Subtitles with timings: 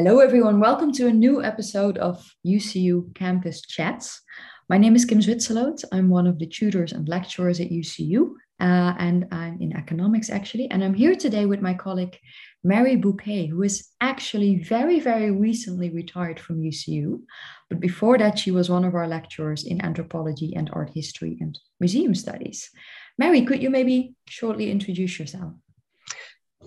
[0.00, 0.60] Hello, everyone.
[0.60, 4.22] Welcome to a new episode of UCU Campus Chats.
[4.68, 5.82] My name is Kim Zwitserloot.
[5.90, 8.30] I'm one of the tutors and lecturers at UCU,
[8.60, 10.70] uh, and I'm in economics actually.
[10.70, 12.16] And I'm here today with my colleague
[12.62, 17.22] Mary Bouquet, who is actually very, very recently retired from UCU.
[17.68, 21.58] But before that, she was one of our lecturers in anthropology and art history and
[21.80, 22.70] museum studies.
[23.18, 25.54] Mary, could you maybe shortly introduce yourself?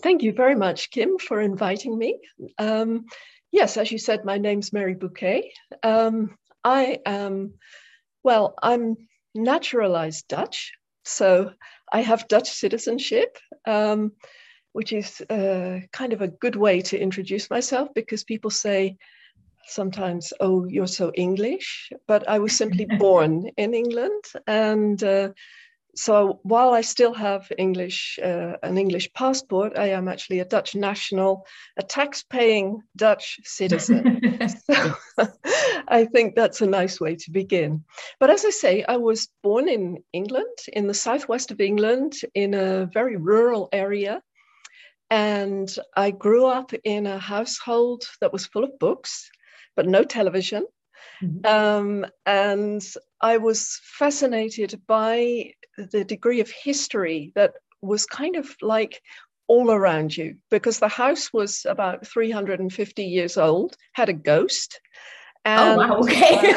[0.01, 2.19] Thank you very much, Kim, for inviting me.
[2.57, 3.05] Um,
[3.51, 5.53] yes, as you said, my name's Mary Bouquet.
[5.83, 7.53] Um, I am,
[8.23, 8.97] well, I'm
[9.35, 10.73] naturalized Dutch,
[11.05, 11.51] so
[11.91, 14.13] I have Dutch citizenship, um,
[14.73, 18.97] which is uh, kind of a good way to introduce myself because people say
[19.67, 25.29] sometimes, oh, you're so English, but I was simply born in England and uh,
[25.95, 30.73] so while I still have English, uh, an English passport, I am actually a Dutch
[30.73, 31.45] national,
[31.77, 34.47] a tax-paying Dutch citizen.
[34.71, 34.95] so
[35.87, 37.83] I think that's a nice way to begin.
[38.19, 42.53] But as I say, I was born in England, in the southwest of England, in
[42.53, 44.21] a very rural area.
[45.09, 49.29] And I grew up in a household that was full of books,
[49.75, 50.65] but no television.
[51.21, 51.45] Mm-hmm.
[51.45, 52.83] Um, and
[53.21, 59.01] I was fascinated by the degree of history that was kind of like
[59.47, 64.79] all around you because the house was about 350 years old, had a ghost.
[65.43, 65.97] And, oh, wow.
[65.99, 66.53] Okay.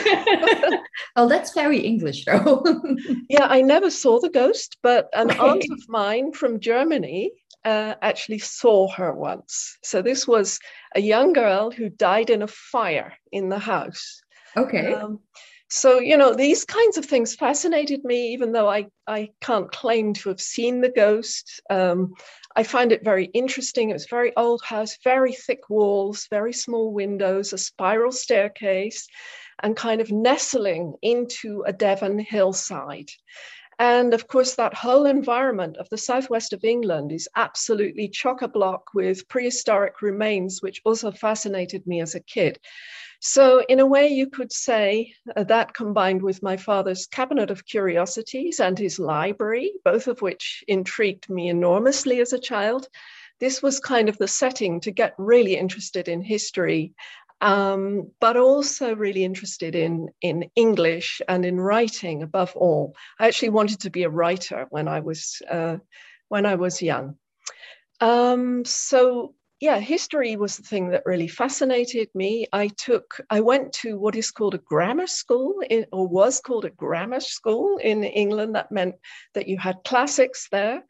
[1.17, 2.63] well, that's very English, though.
[3.29, 5.41] yeah, I never saw the ghost, but an okay.
[5.41, 7.33] aunt of mine from Germany
[7.65, 9.79] uh, actually saw her once.
[9.83, 10.61] So this was
[10.95, 14.23] a young girl who died in a fire in the house.
[14.57, 14.95] Okay.
[14.95, 15.21] Um,
[15.69, 20.13] so you know these kinds of things fascinated me even though i i can't claim
[20.13, 21.61] to have seen the ghost.
[21.71, 22.15] Um,
[22.55, 23.91] i find it very interesting.
[23.91, 29.09] It was a very old house very thick walls very small windows a spiral staircase
[29.63, 33.11] and kind of nestling into a devon hillside
[33.79, 38.49] and of course, that whole environment of the southwest of England is absolutely chock a
[38.49, 42.59] block with prehistoric remains, which also fascinated me as a kid.
[43.21, 47.65] So, in a way, you could say uh, that combined with my father's cabinet of
[47.65, 52.87] curiosities and his library, both of which intrigued me enormously as a child,
[53.41, 56.93] this was kind of the setting to get really interested in history,
[57.45, 62.97] um, but also really interested in, in English and in writing above all.
[63.19, 65.77] I actually wanted to be a writer when I was, uh,
[66.29, 67.17] when I was young.
[68.01, 72.47] Um, so yeah, history was the thing that really fascinated me.
[72.51, 76.65] I took, I went to what is called a grammar school, in, or was called
[76.65, 78.55] a grammar school in England.
[78.55, 78.95] That meant
[79.35, 80.83] that you had classics there.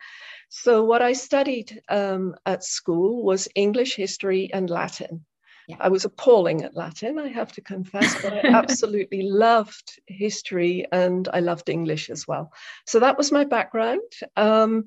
[0.50, 5.24] So, what I studied um, at school was English, history, and Latin.
[5.68, 5.76] Yeah.
[5.80, 11.28] I was appalling at Latin, I have to confess, but I absolutely loved history and
[11.32, 12.52] I loved English as well.
[12.86, 14.02] So that was my background.
[14.36, 14.86] Um,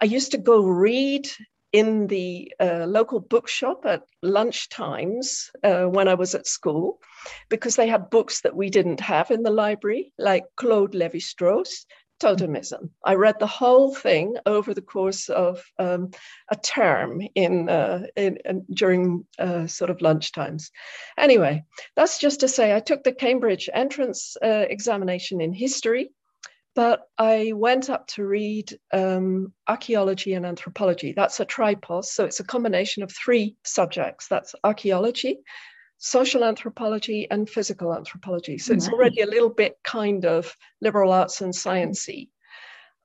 [0.00, 1.28] I used to go read
[1.72, 7.00] in the uh, local bookshop at lunch times uh, when I was at school,
[7.48, 11.86] because they had books that we didn't have in the library, like Claude Levi Strauss,
[12.20, 12.90] Totemism.
[13.04, 16.10] I read the whole thing over the course of um,
[16.50, 20.70] a term in, uh, in, in during uh, sort of lunch times.
[21.18, 26.10] Anyway, that's just to say I took the Cambridge entrance uh, examination in history
[26.76, 31.14] but I went up to read um, archaeology and anthropology.
[31.16, 34.28] That's a tripos, so it's a combination of three subjects.
[34.28, 35.38] That's archaeology,
[35.98, 38.58] social anthropology, and physical anthropology.
[38.58, 42.28] So it's already a little bit kind of liberal arts and sciencey.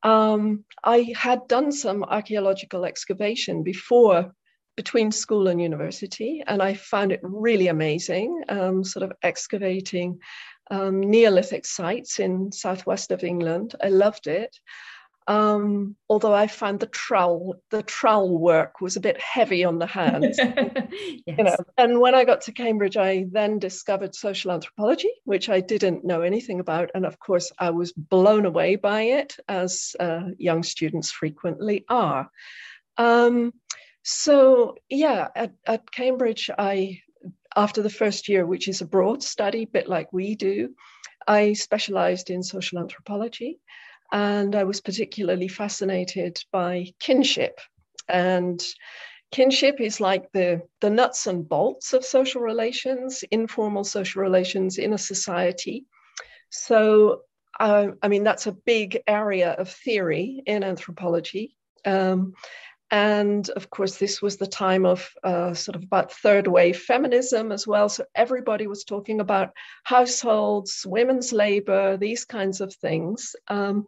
[0.03, 4.33] Um, I had done some archaeological excavation before
[4.75, 10.19] between school and university, and I found it really amazing, um, sort of excavating
[10.71, 13.75] um, Neolithic sites in southwest of England.
[13.83, 14.55] I loved it.
[15.27, 19.85] Um, although I found the trowel, the trowel work was a bit heavy on the
[19.85, 20.37] hands.
[20.39, 20.89] yes.
[21.25, 25.59] You know, and when I got to Cambridge, I then discovered social anthropology, which I
[25.59, 30.23] didn't know anything about, and of course, I was blown away by it, as uh,
[30.37, 32.29] young students frequently are.
[32.97, 33.53] Um,
[34.03, 37.01] so yeah, at, at Cambridge, I
[37.55, 40.73] after the first year, which is a broad study, bit like we do,
[41.27, 43.59] I specialized in social anthropology.
[44.11, 47.59] And I was particularly fascinated by kinship.
[48.09, 48.61] And
[49.31, 54.93] kinship is like the, the nuts and bolts of social relations, informal social relations in
[54.93, 55.85] a society.
[56.49, 57.21] So,
[57.59, 61.55] uh, I mean, that's a big area of theory in anthropology.
[61.85, 62.33] Um,
[62.91, 67.53] and of course, this was the time of uh, sort of about third wave feminism
[67.53, 67.87] as well.
[67.87, 69.51] So everybody was talking about
[69.85, 73.85] households, women's labor, these kinds of things, um,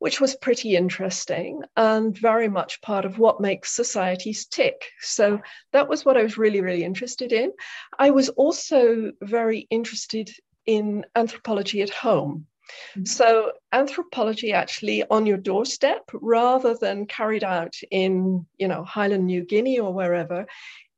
[0.00, 4.90] which was pretty interesting and very much part of what makes societies tick.
[4.98, 5.40] So
[5.72, 7.52] that was what I was really, really interested in.
[8.00, 10.28] I was also very interested
[10.66, 12.46] in anthropology at home.
[12.92, 13.04] Mm-hmm.
[13.04, 19.44] So, anthropology actually on your doorstep rather than carried out in, you know, Highland New
[19.44, 20.46] Guinea or wherever.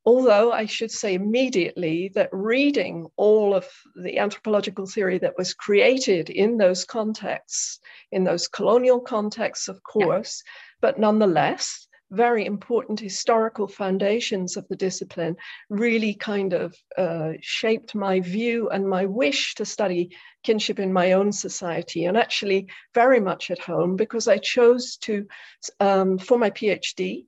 [0.05, 6.29] Although I should say immediately that reading all of the anthropological theory that was created
[6.29, 7.79] in those contexts,
[8.11, 10.51] in those colonial contexts, of course, yeah.
[10.81, 15.35] but nonetheless, very important historical foundations of the discipline
[15.70, 21.12] really kind of uh, shaped my view and my wish to study kinship in my
[21.12, 25.26] own society and actually very much at home because I chose to,
[25.81, 27.25] um, for my PhD,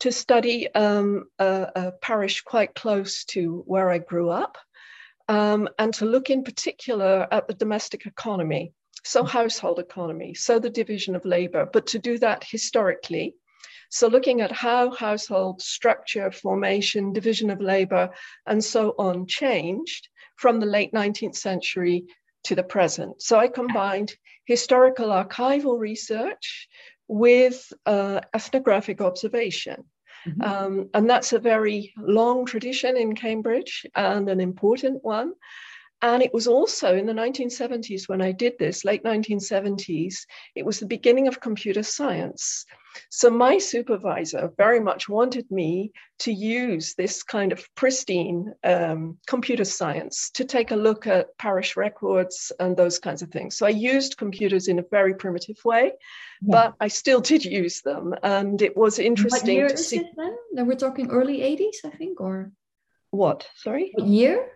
[0.00, 4.56] to study um, a, a, parish quite close to where I grew up
[5.28, 8.72] um, and to look in particular at the domestic economy.
[9.04, 13.34] So, household economy, so the division of labor, but to do that historically
[13.92, 18.08] so looking at how household structure, formation, division of labor,
[18.46, 22.06] and so on changed from the late 19th century
[22.44, 23.20] to the present.
[23.20, 24.14] So I combined
[24.46, 26.68] historical archival research
[27.06, 29.84] with uh, ethnographic observation.
[30.26, 30.42] Mm-hmm.
[30.42, 35.34] Um, and that's a very long tradition in Cambridge and an important one.
[36.02, 40.26] And it was also in the 1970s when I did this, late 1970s,
[40.56, 42.66] it was the beginning of computer science.
[43.08, 49.64] So my supervisor very much wanted me to use this kind of pristine um, computer
[49.64, 53.56] science to take a look at parish records and those kinds of things.
[53.56, 55.92] So I used computers in a very primitive way,
[56.42, 56.48] yeah.
[56.48, 58.12] but I still did use them.
[58.24, 59.98] And it was interesting what year to see.
[59.98, 60.36] It then?
[60.52, 62.50] then we're talking early 80s, I think, or
[63.10, 63.48] what?
[63.54, 63.92] Sorry?
[63.94, 64.48] What year?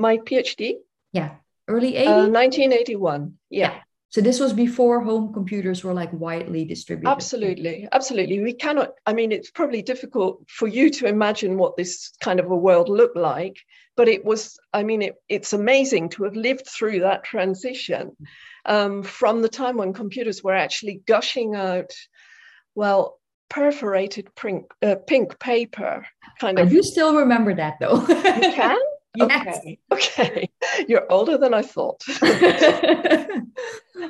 [0.00, 0.74] My PhD?
[1.12, 1.32] Yeah,
[1.68, 2.06] early 80s?
[2.06, 3.34] Uh, 1981.
[3.50, 3.72] Yeah.
[3.72, 3.80] yeah.
[4.10, 7.10] So this was before home computers were like widely distributed.
[7.10, 8.40] Absolutely, absolutely.
[8.40, 8.94] We cannot.
[9.06, 12.88] I mean, it's probably difficult for you to imagine what this kind of a world
[12.88, 13.56] looked like,
[13.96, 14.58] but it was.
[14.72, 18.16] I mean, it, it's amazing to have lived through that transition
[18.66, 21.92] um, from the time when computers were actually gushing out.
[22.74, 26.04] Well, perforated pink, uh, pink paper
[26.40, 26.66] kind of.
[26.66, 28.00] I do still remember that though.
[28.00, 28.78] you can?
[29.18, 29.78] Okay.
[29.92, 30.50] Okay.
[30.88, 32.02] You're older than I thought.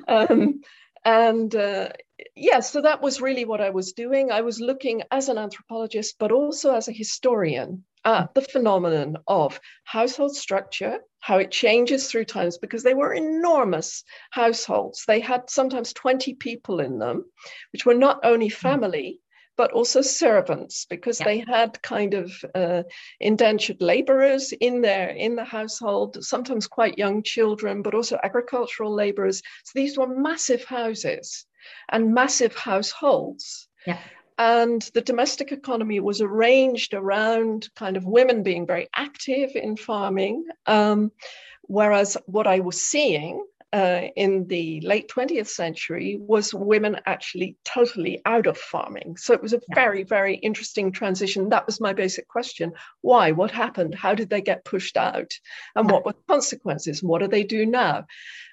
[0.08, 0.60] um,
[1.04, 1.88] and uh,
[2.36, 4.30] yeah, so that was really what I was doing.
[4.30, 9.60] I was looking as an anthropologist, but also as a historian at the phenomenon of
[9.84, 15.04] household structure, how it changes through times, because they were enormous households.
[15.06, 17.24] They had sometimes 20 people in them,
[17.72, 18.54] which were not only hmm.
[18.54, 19.20] family,
[19.56, 21.26] but also servants because yeah.
[21.26, 22.82] they had kind of uh,
[23.20, 29.42] indentured laborers in there in the household sometimes quite young children but also agricultural laborers
[29.64, 31.46] so these were massive houses
[31.90, 33.98] and massive households yeah.
[34.38, 40.44] and the domestic economy was arranged around kind of women being very active in farming
[40.66, 41.12] um,
[41.62, 48.20] whereas what i was seeing uh, in the late 20th century was women actually totally
[48.26, 49.16] out of farming.
[49.16, 51.50] So it was a very, very interesting transition.
[51.50, 52.72] That was my basic question.
[53.00, 53.30] Why?
[53.30, 53.94] What happened?
[53.94, 55.32] How did they get pushed out?
[55.76, 57.02] And what were the consequences?
[57.02, 58.06] What do they do now?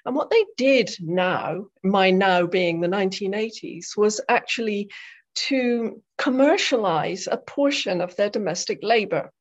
[0.04, 4.90] And what they did now, my now being the 1980s, was actually
[5.34, 9.32] to commercialize a portion of their domestic labor.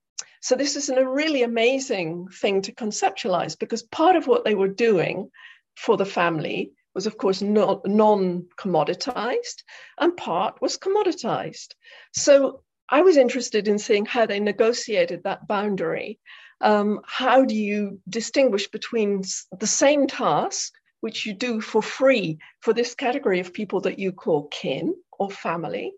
[0.41, 4.67] So this is a really amazing thing to conceptualize because part of what they were
[4.67, 5.29] doing
[5.77, 9.63] for the family was, of course, non commoditized,
[10.00, 11.75] and part was commoditized.
[12.13, 16.19] So I was interested in seeing how they negotiated that boundary.
[16.62, 19.22] Um, how do you distinguish between
[19.60, 24.12] the same task, which you do for free for this category of people that you
[24.12, 25.93] call kin or family,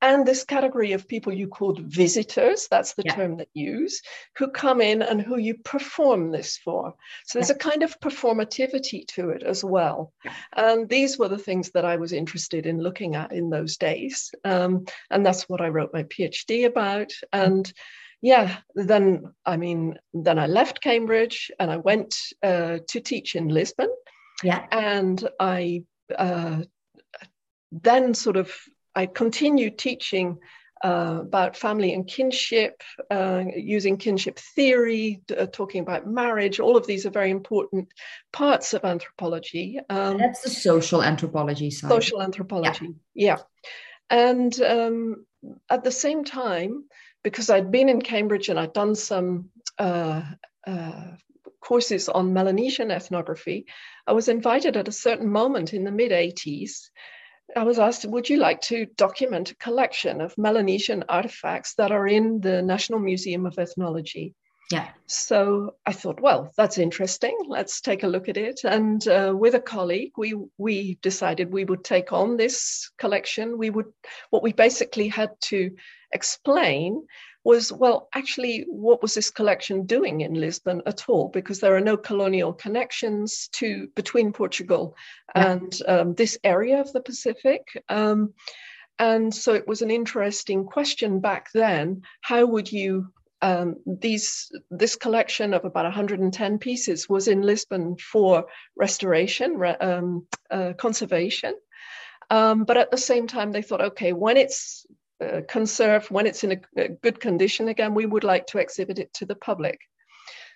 [0.00, 3.14] and this category of people you called visitors, that's the yeah.
[3.14, 4.02] term that you use,
[4.36, 6.94] who come in and who you perform this for.
[7.26, 7.56] So there's yeah.
[7.56, 10.12] a kind of performativity to it as well.
[10.24, 10.32] Yeah.
[10.56, 14.32] And these were the things that I was interested in looking at in those days.
[14.44, 17.12] Um, and that's what I wrote my PhD about.
[17.32, 17.70] And
[18.20, 23.48] yeah, then I mean, then I left Cambridge and I went uh, to teach in
[23.48, 23.88] Lisbon.
[24.42, 24.64] Yeah.
[24.70, 25.84] And I
[26.16, 26.62] uh,
[27.72, 28.52] then sort of
[28.98, 30.38] I continued teaching
[30.82, 36.58] uh, about family and kinship, uh, using kinship theory, uh, talking about marriage.
[36.58, 37.86] All of these are very important
[38.32, 39.78] parts of anthropology.
[39.88, 41.90] Um, That's the social anthropology side.
[41.90, 43.36] Social anthropology, yeah.
[43.36, 43.38] yeah.
[44.10, 45.26] And um,
[45.70, 46.82] at the same time,
[47.22, 50.22] because I'd been in Cambridge and I'd done some uh,
[50.66, 51.12] uh,
[51.60, 53.66] courses on Melanesian ethnography,
[54.08, 56.90] I was invited at a certain moment in the mid 80s.
[57.56, 62.06] I was asked, Would you like to document a collection of Melanesian artifacts that are
[62.06, 64.34] in the National Museum of Ethnology?
[64.70, 64.88] Yeah.
[65.06, 67.36] So I thought, well, that's interesting.
[67.48, 68.60] Let's take a look at it.
[68.64, 73.56] And uh, with a colleague, we we decided we would take on this collection.
[73.56, 73.86] We would
[74.28, 75.70] what we basically had to
[76.12, 77.06] explain
[77.44, 81.28] was well, actually, what was this collection doing in Lisbon at all?
[81.28, 84.94] Because there are no colonial connections to between Portugal
[85.34, 85.52] yeah.
[85.52, 87.62] and um, this area of the Pacific.
[87.88, 88.34] Um,
[88.98, 92.02] and so it was an interesting question back then.
[92.20, 98.46] How would you um, these this collection of about 110 pieces was in Lisbon for
[98.76, 101.54] restoration, um, uh, conservation.
[102.30, 104.86] Um, but at the same time, they thought, okay, when it's
[105.24, 108.98] uh, conserved, when it's in a, a, good condition again, we would like to exhibit
[108.98, 109.78] it to the public.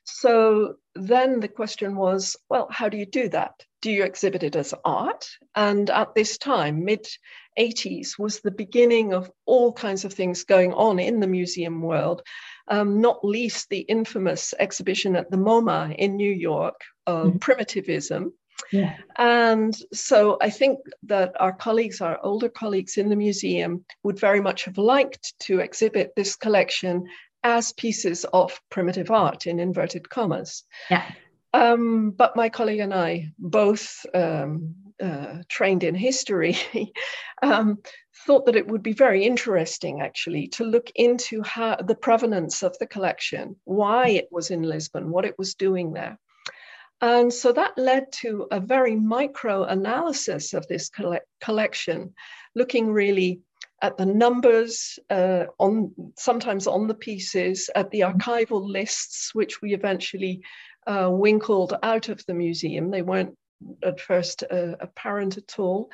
[0.05, 3.53] So then the question was, well, how do you do that?
[3.81, 5.29] Do you exhibit it as art?
[5.55, 7.07] And at this time, mid
[7.59, 12.23] 80s, was the beginning of all kinds of things going on in the museum world
[12.69, 17.39] um, not least the infamous exhibition at the MoMA in New York, of mm-hmm.
[17.39, 18.33] Primitivism.
[18.71, 18.97] Yeah.
[19.17, 24.41] And so I think that our colleagues, our older colleagues in the museum, would very
[24.41, 27.07] much have liked to exhibit this collection
[27.43, 30.65] as pieces of primitive art in inverted commas.
[30.91, 31.05] Yeah.
[31.55, 36.57] Um, but my colleague and I both um, uh, trained in history
[37.43, 37.79] um,
[38.27, 42.77] thought that it would be very interesting actually to look into how the provenance of
[42.79, 46.19] the collection, why it was in Lisbon, what it was doing there.
[47.01, 52.15] And so that led to a very micro analysis of this coll- collection,
[52.55, 53.41] looking really
[53.81, 59.75] at the numbers, uh, on sometimes on the pieces, at the archival lists, which we
[59.75, 60.43] eventually
[60.87, 62.91] uh, winkled out of the museum.
[62.91, 63.37] They weren't
[63.83, 65.91] at first uh, apparent at all.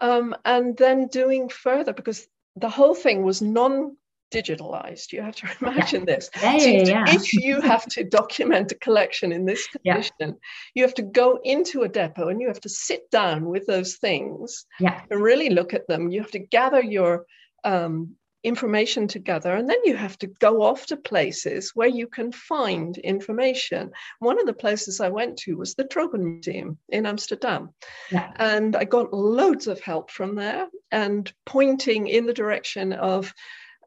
[0.00, 2.26] Um, and then doing further, because
[2.56, 3.96] the whole thing was non
[4.32, 5.12] digitalized.
[5.12, 6.14] You have to imagine yeah.
[6.14, 6.30] this.
[6.40, 10.38] Yeah, so yeah, if you have to document a collection in this condition,
[10.74, 13.96] you have to go into a depot and you have to sit down with those
[13.96, 16.10] things and really look at them.
[16.10, 17.26] You have to gather your
[17.64, 22.32] um, information together and then you have to go off to places where you can
[22.32, 27.70] find information one of the places i went to was the tropen museum in amsterdam
[28.10, 28.32] yeah.
[28.36, 33.32] and i got loads of help from there and pointing in the direction of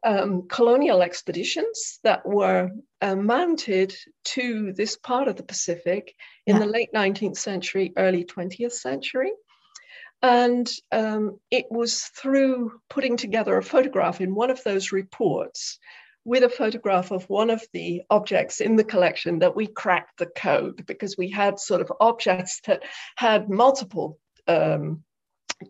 [0.04, 2.70] um, colonial expeditions that were
[3.02, 3.94] uh, mounted
[4.24, 6.14] to this part of the pacific
[6.46, 6.62] in yeah.
[6.62, 9.32] the late 19th century early 20th century
[10.22, 15.78] and um, it was through putting together a photograph in one of those reports
[16.24, 20.26] with a photograph of one of the objects in the collection that we cracked the
[20.26, 22.82] code because we had sort of objects that
[23.16, 24.18] had multiple
[24.48, 25.04] um,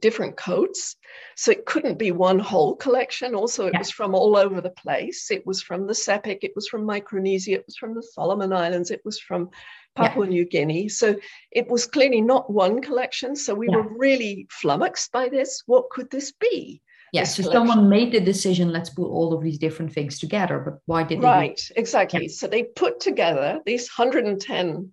[0.00, 0.96] different codes.
[1.36, 3.34] So it couldn't be one whole collection.
[3.34, 3.80] Also, it yeah.
[3.80, 5.30] was from all over the place.
[5.30, 8.90] It was from the Sepik, it was from Micronesia, it was from the Solomon Islands,
[8.90, 9.50] it was from
[9.96, 10.30] Papua yeah.
[10.30, 10.88] New Guinea.
[10.88, 11.16] So
[11.50, 13.34] it was clearly not one collection.
[13.34, 13.76] So we yeah.
[13.76, 15.62] were really flummoxed by this.
[15.66, 16.82] What could this be?
[17.12, 17.68] Yes, so collection?
[17.68, 20.58] someone made the decision, let's put all of these different things together.
[20.58, 21.26] But why did they?
[21.26, 22.26] Right, exactly.
[22.26, 22.32] Yeah.
[22.32, 24.92] So they put together these 110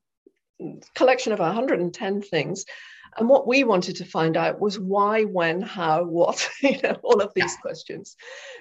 [0.96, 2.66] collection of 110 things
[3.18, 7.22] and what we wanted to find out was why, when, how, what, you know, all
[7.22, 8.16] of these questions.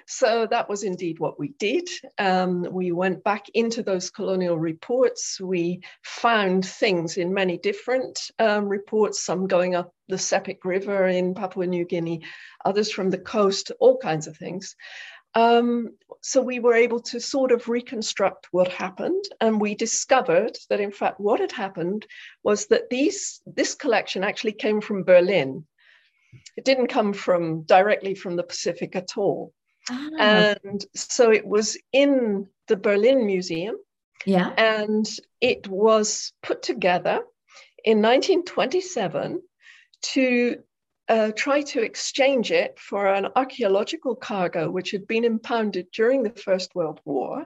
[0.07, 1.87] So that was indeed what we did.
[2.17, 5.39] Um, we went back into those colonial reports.
[5.39, 11.33] We found things in many different um, reports, some going up the Sepik River in
[11.33, 12.21] Papua New Guinea,
[12.65, 14.75] others from the coast, all kinds of things.
[15.35, 20.79] Um, so we were able to sort of reconstruct what happened, and we discovered that
[20.79, 22.05] in fact what had happened
[22.43, 25.65] was that these this collection actually came from Berlin.
[26.55, 29.53] It didn't come from directly from the Pacific at all.
[29.89, 30.09] Ah.
[30.19, 33.75] And so it was in the Berlin Museum.
[34.25, 34.53] Yeah.
[34.57, 35.05] And
[35.41, 37.23] it was put together
[37.83, 39.41] in 1927
[40.01, 40.63] to
[41.09, 46.29] uh, try to exchange it for an archaeological cargo which had been impounded during the
[46.29, 47.45] First World War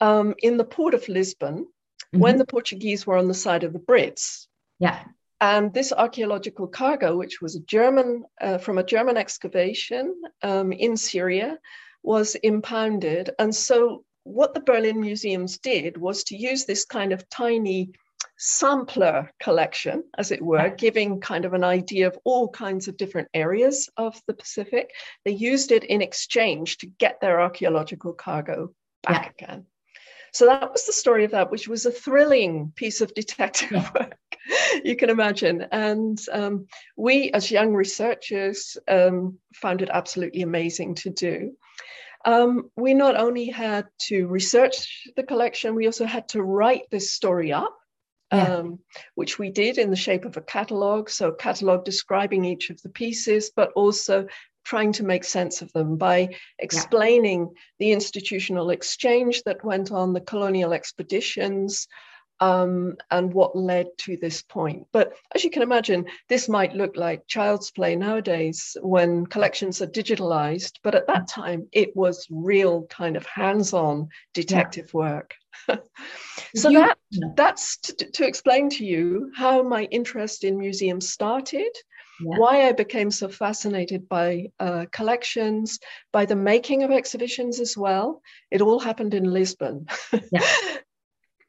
[0.00, 2.18] um, in the port of Lisbon mm-hmm.
[2.18, 4.46] when the Portuguese were on the side of the Brits.
[4.78, 5.04] Yeah.
[5.40, 10.96] And this archaeological cargo, which was a German uh, from a German excavation um, in
[10.96, 11.58] Syria,
[12.02, 13.30] was impounded.
[13.38, 17.90] And so, what the Berlin museums did was to use this kind of tiny
[18.38, 23.28] sampler collection, as it were, giving kind of an idea of all kinds of different
[23.34, 24.90] areas of the Pacific.
[25.24, 29.44] They used it in exchange to get their archaeological cargo back yeah.
[29.46, 29.66] again.
[30.34, 34.16] So that was the story of that, which was a thrilling piece of detective work,
[34.84, 35.66] you can imagine.
[35.70, 36.66] And um,
[36.96, 41.52] we, as young researchers, um, found it absolutely amazing to do.
[42.24, 47.12] Um, we not only had to research the collection, we also had to write this
[47.12, 47.76] story up.
[48.32, 48.56] Yeah.
[48.56, 48.78] Um,
[49.14, 51.08] which we did in the shape of a catalog.
[51.08, 54.26] So, a catalog describing each of the pieces, but also
[54.64, 57.60] trying to make sense of them by explaining yeah.
[57.78, 61.86] the institutional exchange that went on, the colonial expeditions,
[62.40, 64.86] um, and what led to this point.
[64.92, 69.86] But as you can imagine, this might look like child's play nowadays when collections are
[69.86, 74.98] digitalized, but at that time it was real kind of hands-on detective yeah.
[75.00, 75.34] work.
[76.56, 76.98] so you, that
[77.36, 81.70] that's to, to explain to you how my interest in museums started
[82.20, 82.38] yeah.
[82.38, 85.78] why I became so fascinated by uh, collections,
[86.12, 88.22] by the making of exhibitions as well.
[88.50, 89.86] It all happened in Lisbon.
[90.32, 90.46] yeah.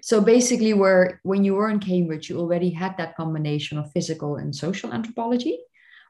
[0.05, 4.35] So basically, where when you were in Cambridge, you already had that combination of physical
[4.35, 5.57] and social anthropology.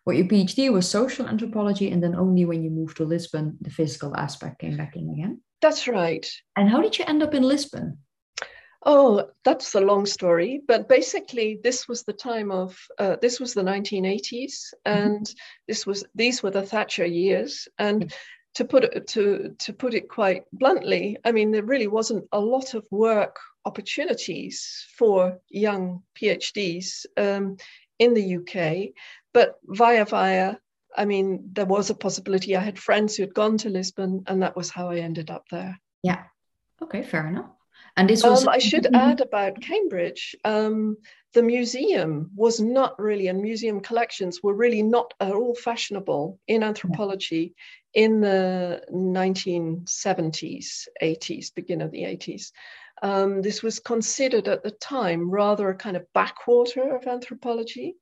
[0.03, 3.69] Where your PhD was social anthropology, and then only when you moved to Lisbon, the
[3.69, 5.41] physical aspect came back in again.
[5.61, 6.29] That's right.
[6.57, 7.99] And how did you end up in Lisbon?
[8.85, 13.53] Oh, that's a long story, but basically, this was the time of uh, this was
[13.53, 14.91] the 1980s, mm-hmm.
[14.91, 15.63] and mm-hmm.
[15.69, 18.15] this was these were the Thatcher years, and mm-hmm.
[18.55, 22.39] To put it to to put it quite bluntly, I mean, there really wasn't a
[22.39, 27.57] lot of work opportunities for young PhDs um,
[27.99, 28.93] in the UK,
[29.33, 30.55] but via via.
[30.97, 32.55] I mean, there was a possibility.
[32.55, 35.43] I had friends who had gone to Lisbon, and that was how I ended up
[35.51, 35.77] there.
[36.03, 36.23] Yeah.
[36.81, 37.49] Okay, fair enough.
[37.97, 38.43] And this was.
[38.43, 40.35] Um, I should add about Cambridge.
[40.43, 40.97] Um,
[41.33, 46.63] the museum was not really, and museum collections were really not at all fashionable in
[46.63, 47.53] anthropology
[47.93, 48.03] yeah.
[48.05, 52.51] in the 1970s, 80s, beginning of the 80s.
[53.01, 57.97] Um, this was considered at the time rather a kind of backwater of anthropology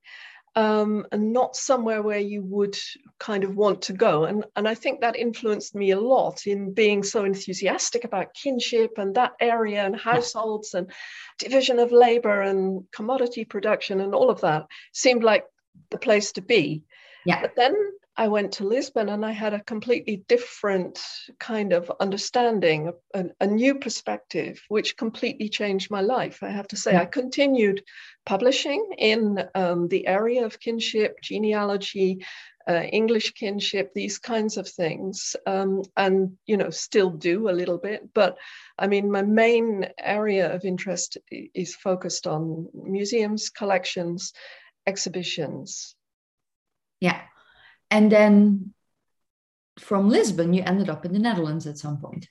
[0.55, 2.77] um, and not somewhere where you would
[3.19, 4.25] kind of want to go.
[4.25, 8.97] And, and I think that influenced me a lot in being so enthusiastic about kinship
[8.97, 10.91] and that area and households and
[11.39, 15.45] division of labor and commodity production and all of that seemed like
[15.89, 16.83] the place to be.
[17.25, 17.41] Yeah.
[17.41, 17.75] But then
[18.15, 20.99] I went to Lisbon and I had a completely different
[21.39, 26.43] kind of understanding, a, a, new perspective, which completely changed my life.
[26.43, 26.95] I have to say.
[26.95, 27.83] I continued
[28.23, 32.23] publishing in um, the area of kinship, genealogy,
[32.69, 37.79] uh, English kinship, these kinds of things, um, and you know, still do a little
[37.79, 38.13] bit.
[38.13, 38.37] But
[38.77, 44.33] I mean, my main area of interest is focused on museums, collections,
[44.85, 45.95] exhibitions.
[46.99, 47.21] Yeah
[47.93, 48.73] and then
[49.79, 52.27] from Lisbon, you ended up in the Netherlands at some point.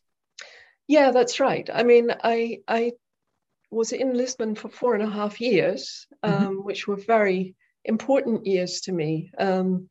[0.89, 1.69] Yeah, that's right.
[1.73, 2.93] I mean, I I
[3.71, 6.47] was in Lisbon for four and a half years, mm-hmm.
[6.47, 9.31] um, which were very important years to me.
[9.39, 9.89] Um,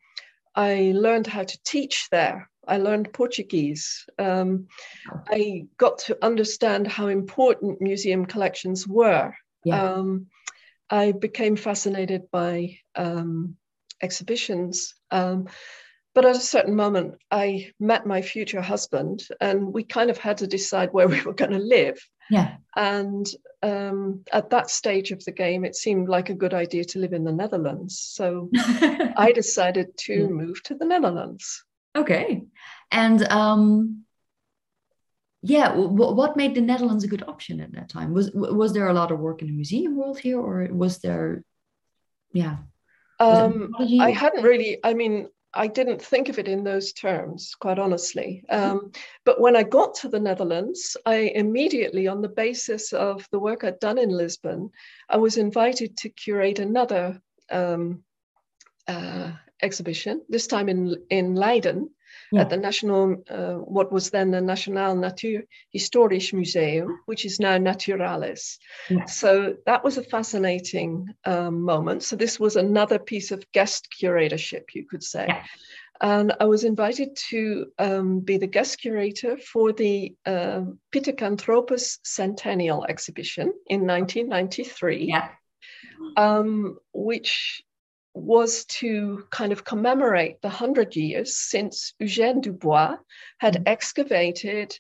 [0.54, 2.50] I learned how to teach there.
[2.68, 4.06] I learned Portuguese.
[4.20, 4.68] Um,
[5.30, 9.34] I got to understand how important museum collections were.
[9.64, 9.82] Yeah.
[9.82, 10.28] Um,
[10.90, 13.56] I became fascinated by um,
[14.02, 14.96] exhibitions.
[15.10, 15.48] Um,
[16.14, 20.40] but at a certain moment, I met my future husband, and we kind of had
[20.40, 22.00] to decide where we were going to live.
[22.30, 22.56] Yeah.
[22.76, 23.28] And
[23.62, 27.14] um, at that stage of the game, it seemed like a good idea to live
[27.14, 28.00] in the Netherlands.
[28.00, 30.28] So I decided to yeah.
[30.28, 31.64] move to the Netherlands.
[31.96, 32.44] Okay.
[32.92, 34.06] And um,
[35.42, 38.14] yeah, w- what made the Netherlands a good option at that time?
[38.14, 41.44] Was was there a lot of work in the museum world here, or was there,
[42.32, 42.58] yeah?
[43.22, 47.78] Um, I hadn't really, I mean, I didn't think of it in those terms, quite
[47.78, 48.44] honestly.
[48.50, 48.92] Um,
[49.26, 53.64] but when I got to the Netherlands, I immediately, on the basis of the work
[53.64, 54.72] I'd done in Lisbon,
[55.10, 58.04] I was invited to curate another um,
[58.88, 59.32] uh,
[59.62, 61.90] exhibition, this time in, in Leiden,
[62.32, 62.42] yeah.
[62.42, 68.58] at the National, uh, what was then the Nationaal Natuurhistorisch Museum, which is now Naturalis.
[68.90, 69.06] Yeah.
[69.06, 72.04] So that was a fascinating um, moment.
[72.04, 75.26] So this was another piece of guest curatorship, you could say.
[75.28, 75.44] Yeah.
[76.02, 82.86] And I was invited to um, be the guest curator for the uh, Pithecanthropus Centennial
[82.86, 85.30] exhibition in 1993, yeah.
[86.18, 87.64] um, which
[88.14, 92.98] was to kind of commemorate the 100 years since Eugène Dubois
[93.40, 93.64] had mm-hmm.
[93.68, 94.78] excavated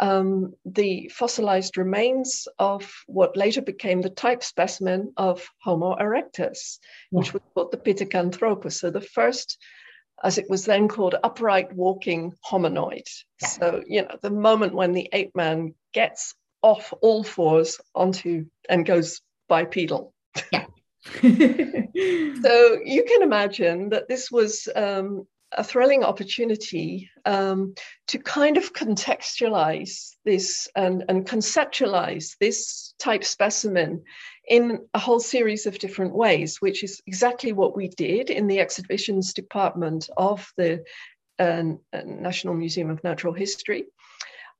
[0.00, 6.78] um, the fossilized remains of what later became the type specimen of Homo erectus,
[7.10, 7.18] yeah.
[7.18, 8.74] which was called the Pithecanthropus.
[8.74, 9.58] So the first,
[10.22, 13.08] as it was then called, upright walking hominoid.
[13.42, 13.48] Yeah.
[13.48, 18.86] So, you know, the moment when the ape man gets off all fours onto and
[18.86, 20.14] goes bipedal.
[20.52, 20.66] Yeah.
[21.22, 27.74] so you can imagine that this was um, a thrilling opportunity um,
[28.08, 34.02] to kind of contextualize this and, and conceptualize this type specimen
[34.48, 38.60] in a whole series of different ways, which is exactly what we did in the
[38.60, 40.84] exhibitions department of the
[41.38, 41.62] uh,
[42.04, 43.84] National Museum of Natural History.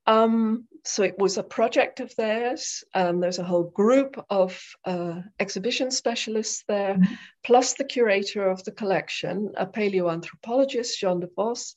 [0.09, 2.83] Um, so it was a project of theirs.
[2.95, 7.15] Um, there's a whole group of uh, exhibition specialists there, mm-hmm.
[7.45, 11.75] plus the curator of the collection, a paleoanthropologist, Jean de Vos.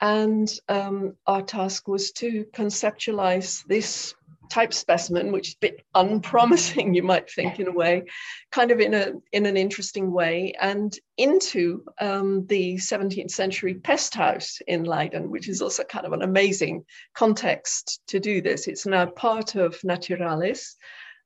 [0.00, 4.14] And um, our task was to conceptualize this
[4.50, 8.04] type specimen, which is a bit unpromising, you might think, in a way,
[8.50, 14.14] kind of in a in an interesting way, and into um, the 17th century pest
[14.14, 16.84] house in Leiden, which is also kind of an amazing
[17.14, 18.66] context to do this.
[18.66, 20.76] It's now part of Naturalis.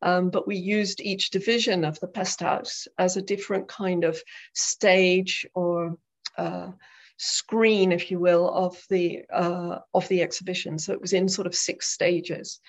[0.03, 4.21] Um, but we used each division of the pest house as a different kind of
[4.53, 5.97] stage or
[6.37, 6.73] uh,
[7.17, 10.79] screen, if you will, of the uh, of the exhibition.
[10.79, 12.61] So it was in sort of six stages.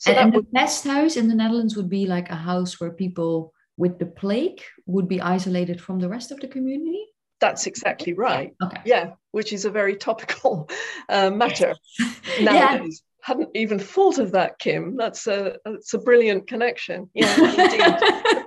[0.00, 0.46] So and, and would...
[0.46, 4.06] the pest house in the Netherlands would be like a house where people with the
[4.06, 7.04] plague would be isolated from the rest of the community?
[7.38, 8.54] That's exactly right.
[8.62, 8.80] Okay.
[8.84, 10.68] Yeah, which is a very topical
[11.08, 11.74] uh, matter
[12.40, 13.02] nowadays.
[13.02, 13.06] Yeah.
[13.22, 14.96] Hadn't even thought of that, Kim.
[14.96, 17.10] That's a that's a brilliant connection.
[17.12, 18.46] Yeah, indeed.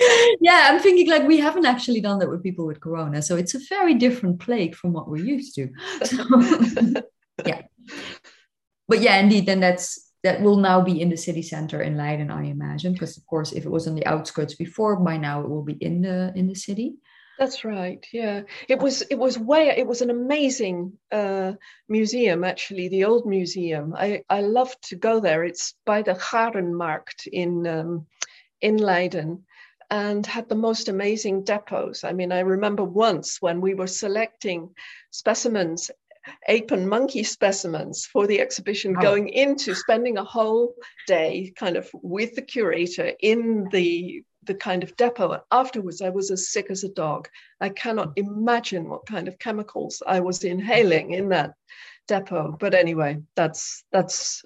[0.40, 3.54] yeah, I'm thinking like we haven't actually done that with people with corona, so it's
[3.54, 5.68] a very different plague from what we're used to.
[6.04, 6.24] So,
[7.46, 7.62] yeah,
[8.88, 12.30] but yeah, indeed, then that's that will now be in the city center in Leiden,
[12.30, 15.48] I imagine, because of course, if it was on the outskirts before, by now it
[15.48, 16.94] will be in the in the city.
[17.38, 18.06] That's right.
[18.12, 19.02] Yeah, it was.
[19.02, 19.68] It was way.
[19.68, 21.52] It was an amazing uh,
[21.88, 22.88] museum, actually.
[22.88, 23.94] The old museum.
[23.96, 25.42] I I love to go there.
[25.42, 28.06] It's by the Garenmarkt in um,
[28.60, 29.44] in Leiden,
[29.90, 32.04] and had the most amazing depots.
[32.04, 34.70] I mean, I remember once when we were selecting
[35.10, 35.90] specimens
[36.48, 39.00] ape and monkey specimens for the exhibition, oh.
[39.00, 40.74] going into spending a whole
[41.06, 45.40] day kind of with the curator in the the kind of depot.
[45.52, 47.28] Afterwards, I was as sick as a dog.
[47.60, 51.52] I cannot imagine what kind of chemicals I was inhaling in that
[52.08, 52.56] depot.
[52.58, 54.44] But anyway, that's that's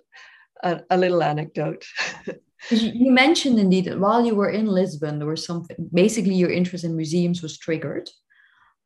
[0.62, 1.84] a, a little anecdote.
[2.70, 5.76] you mentioned indeed that while you were in Lisbon, there was something.
[5.92, 8.08] Basically, your interest in museums was triggered.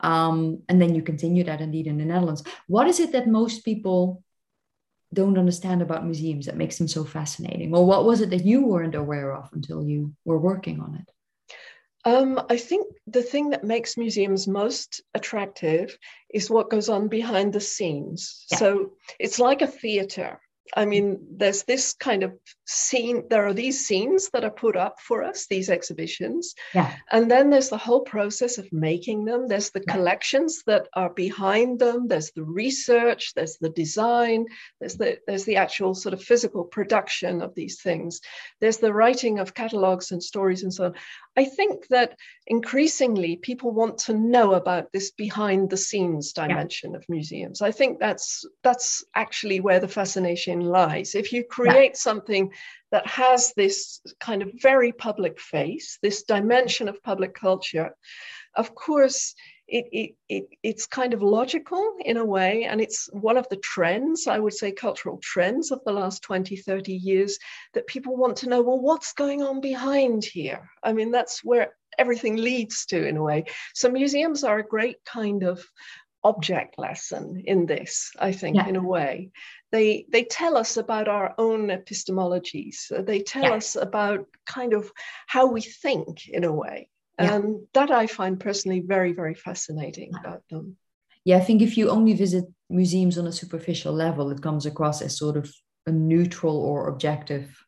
[0.00, 2.42] Um, and then you continue that indeed in the Netherlands.
[2.66, 4.22] What is it that most people
[5.12, 7.74] don't understand about museums that makes them so fascinating?
[7.74, 11.12] Or what was it that you weren't aware of until you were working on it?
[12.04, 15.96] Um, I think the thing that makes museums most attractive
[16.32, 18.46] is what goes on behind the scenes.
[18.50, 18.58] Yeah.
[18.58, 20.40] So it's like a theater.
[20.76, 22.32] I mean, there's this kind of
[22.66, 26.54] scene, there are these scenes that are put up for us, these exhibitions.
[26.74, 26.94] Yeah.
[27.10, 29.48] And then there's the whole process of making them.
[29.48, 29.94] There's the yeah.
[29.94, 32.06] collections that are behind them.
[32.06, 34.46] There's the research, there's the design,
[34.80, 38.20] there's the there's the actual sort of physical production of these things.
[38.60, 40.94] There's the writing of catalogs and stories and so on.
[41.36, 42.16] I think that
[42.50, 46.96] increasingly people want to know about this behind the scenes dimension yeah.
[46.96, 47.62] of museums.
[47.62, 51.14] I think that's that's actually where the fascination lies.
[51.14, 52.08] If you create yeah.
[52.08, 52.52] something
[52.90, 57.94] that has this kind of very public face, this dimension of public culture,
[58.56, 59.36] of course,
[59.70, 63.56] it, it, it, it's kind of logical in a way, and it's one of the
[63.56, 67.38] trends, I would say, cultural trends of the last 20, 30 years
[67.74, 70.68] that people want to know, well, what's going on behind here?
[70.82, 73.44] I mean, that's where everything leads to, in a way.
[73.74, 75.64] So, museums are a great kind of
[76.24, 78.66] object lesson in this, I think, yeah.
[78.66, 79.30] in a way.
[79.70, 83.06] They, they tell us about our own epistemologies.
[83.06, 83.54] They tell yeah.
[83.54, 84.90] us about kind of
[85.26, 86.90] how we think in a way.
[87.20, 87.34] Yeah.
[87.34, 90.76] And that I find personally very, very fascinating about them.
[91.24, 95.02] Yeah, I think if you only visit museums on a superficial level, it comes across
[95.02, 95.52] as sort of
[95.86, 97.62] a neutral or objective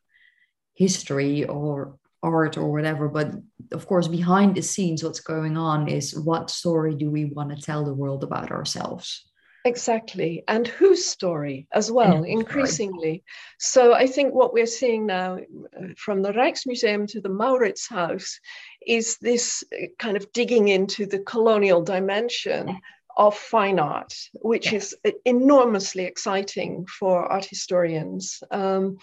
[0.73, 3.07] history or art or whatever.
[3.09, 3.33] But
[3.71, 7.61] of course, behind the scenes, what's going on is what story do we want to
[7.61, 9.29] tell the world about ourselves?
[9.65, 10.43] Exactly.
[10.47, 13.23] And whose story as well, increasingly.
[13.59, 18.39] So I think what we're seeing now uh, from the Rijksmuseum to the Maurits House
[18.85, 22.77] is this uh, kind of digging into the colonial dimension
[23.15, 24.93] of fine art, which yes.
[25.03, 28.43] is enormously exciting for art historians.
[28.51, 28.97] Um,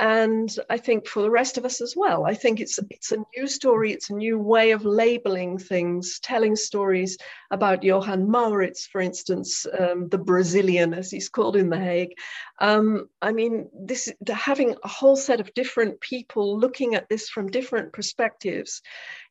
[0.00, 2.24] and I think for the rest of us as well.
[2.24, 6.56] I think it's it's a new story, it's a new way of labeling things, telling
[6.56, 7.18] stories
[7.50, 12.14] about Johan Maurits, for instance, um, the Brazilian, as he's called in The Hague.
[12.60, 17.50] Um, I mean, this having a whole set of different people looking at this from
[17.50, 18.80] different perspectives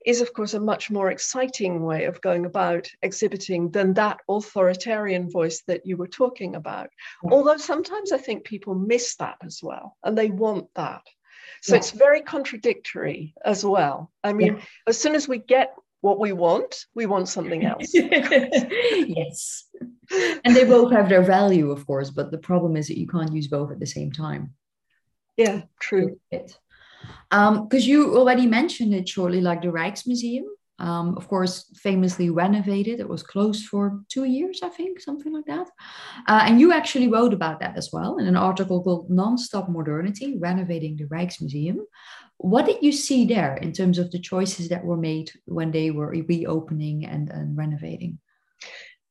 [0.05, 5.29] is, of course, a much more exciting way of going about exhibiting than that authoritarian
[5.29, 6.89] voice that you were talking about.
[7.23, 7.31] Yeah.
[7.31, 11.03] Although sometimes I think people miss that as well, and they want that.
[11.61, 11.79] So yeah.
[11.79, 14.11] it's very contradictory as well.
[14.23, 14.63] I mean, yeah.
[14.87, 17.91] as soon as we get what we want, we want something else.
[17.93, 19.65] yes.
[20.45, 23.33] And they both have their value, of course, but the problem is that you can't
[23.33, 24.53] use both at the same time.
[25.35, 26.19] Yeah, true.
[27.29, 30.45] Because um, you already mentioned it shortly, like the Rijksmuseum
[30.79, 32.99] um, of course, famously renovated.
[32.99, 35.67] It was closed for two years, I think, something like that.
[36.27, 40.37] Uh, and you actually wrote about that as well in an article called Non-Stop Modernity,
[40.39, 41.79] Renovating the Rijksmuseum.
[42.37, 45.91] What did you see there in terms of the choices that were made when they
[45.91, 48.19] were reopening and, and renovating?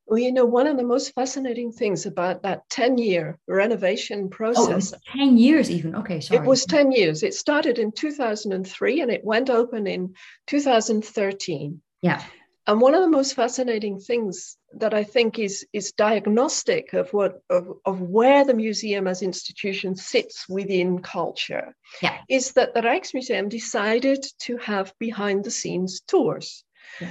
[0.08, 4.28] Well, you know, one of the most fascinating things about that 10 year renovation oh,
[4.28, 4.94] process.
[4.94, 5.96] Oh, 10 years even.
[5.96, 6.40] Okay, sorry.
[6.40, 7.22] It was 10 years.
[7.22, 10.14] It started in 2003 and it went open in
[10.46, 11.82] 2013.
[12.00, 12.22] Yeah.
[12.66, 17.42] And one of the most fascinating things that I think is, is diagnostic of what
[17.48, 22.18] of, of where the museum as institution sits within culture yeah.
[22.28, 26.64] is that the Rijksmuseum decided to have behind the scenes tours.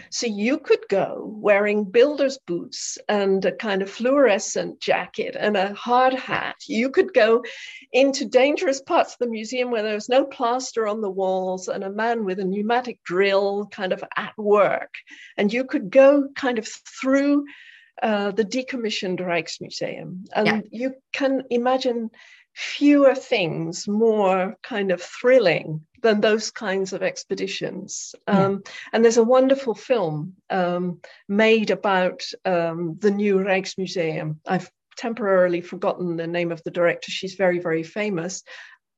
[0.09, 5.73] So you could go wearing builder's boots and a kind of fluorescent jacket and a
[5.73, 6.55] hard hat.
[6.67, 7.43] You could go
[7.91, 11.83] into dangerous parts of the museum where there was no plaster on the walls and
[11.83, 14.93] a man with a pneumatic drill kind of at work.
[15.37, 17.45] And you could go kind of through
[18.01, 20.27] uh, the decommissioned Rijksmuseum.
[20.35, 20.61] And yeah.
[20.71, 22.11] you can imagine
[22.57, 28.15] fewer things more kind of thrilling than those kinds of expeditions.
[28.25, 28.71] Um, yeah.
[28.93, 34.37] And there's a wonderful film um, made about um, the new Rijksmuseum.
[34.47, 37.11] I've temporarily forgotten the name of the director.
[37.11, 38.41] She's very, very famous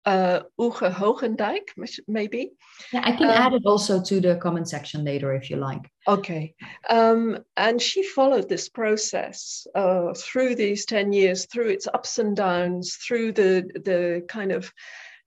[0.06, 1.70] uh, Oeke Hoogendijk,
[2.08, 2.52] maybe.
[2.94, 5.90] Yeah, I can um, add it also to the comment section later if you like.
[6.08, 6.56] Okay.
[6.90, 12.36] Um, and she followed this process uh, through these 10 years, through its ups and
[12.36, 14.72] downs, through the, the kind of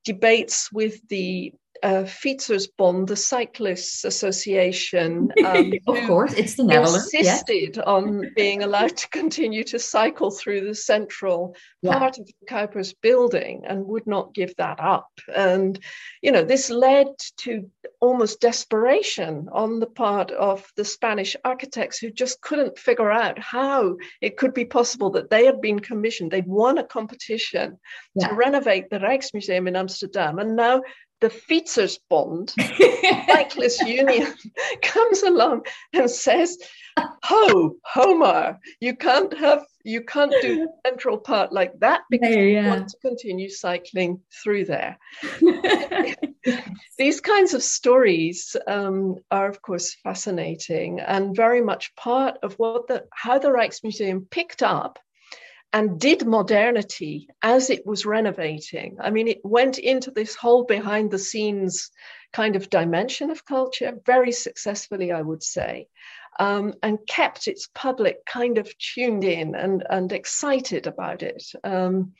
[0.04, 7.76] debates with the uh, Fietsersbond, the Cyclists Association, um, of course, it's the Netherlands, insisted
[7.76, 7.82] yeah.
[7.82, 11.98] on being allowed to continue to cycle through the central yeah.
[11.98, 15.10] part of the Cuypers building and would not give that up.
[15.34, 15.78] And
[16.22, 17.68] you know, this led to
[18.00, 23.96] almost desperation on the part of the Spanish architects who just couldn't figure out how
[24.20, 27.78] it could be possible that they had been commissioned, they'd won a competition
[28.14, 28.28] yeah.
[28.28, 30.82] to renovate the Rijksmuseum in Amsterdam, and now
[31.22, 32.50] the Fietsersbond,
[33.26, 34.34] Cyclist Union,
[34.82, 36.58] comes along and says,
[36.98, 42.62] "Ho, Homer, you can't have, you can't do Central Park like that because yeah, yeah.
[42.62, 44.98] you want to continue cycling through there."
[46.98, 52.88] These kinds of stories um, are, of course, fascinating and very much part of what
[52.88, 54.98] the how the Rijksmuseum picked up
[55.72, 58.98] and did modernity as it was renovating.
[59.00, 61.90] I mean, it went into this whole behind the scenes
[62.32, 65.88] kind of dimension of culture very successfully, I would say,
[66.38, 71.44] um, and kept its public kind of tuned in and, and excited about it.
[71.64, 72.12] Um,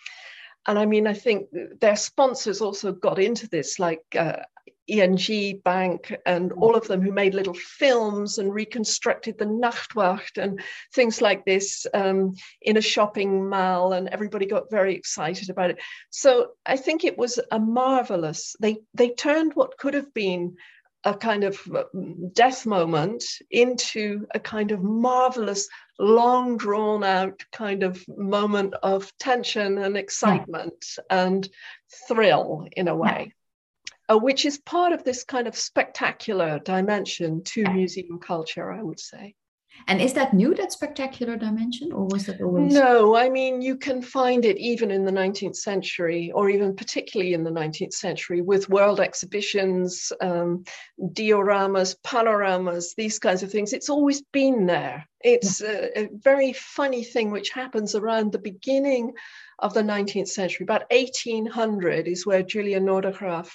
[0.66, 1.48] and I mean, I think
[1.80, 4.42] their sponsors also got into this, like uh,
[4.86, 6.60] ING Bank and mm.
[6.60, 10.60] all of them who made little films and reconstructed the Nachtwacht and
[10.94, 15.78] things like this um, in a shopping mall, and everybody got very excited about it.
[16.10, 18.56] So I think it was a marvelous.
[18.60, 20.56] They they turned what could have been
[21.04, 25.68] a kind of um, death moment into a kind of marvelous,
[25.98, 31.24] long drawn out kind of moment of tension and excitement yeah.
[31.24, 31.48] and
[32.08, 33.34] thrill in a way
[34.12, 39.00] uh, which is part of this kind of spectacular dimension to museum culture, I would
[39.00, 39.34] say.
[39.88, 42.72] And is that new, that spectacular dimension, or was that always?
[42.72, 47.32] No, I mean, you can find it even in the 19th century, or even particularly
[47.32, 50.64] in the 19th century, with world exhibitions, um,
[51.00, 53.72] dioramas, panoramas, these kinds of things.
[53.72, 55.08] It's always been there.
[55.22, 55.86] It's yeah.
[55.96, 59.14] a, a very funny thing which happens around the beginning
[59.58, 60.64] of the 19th century.
[60.64, 63.50] About 1800 is where Julia Noordegraaf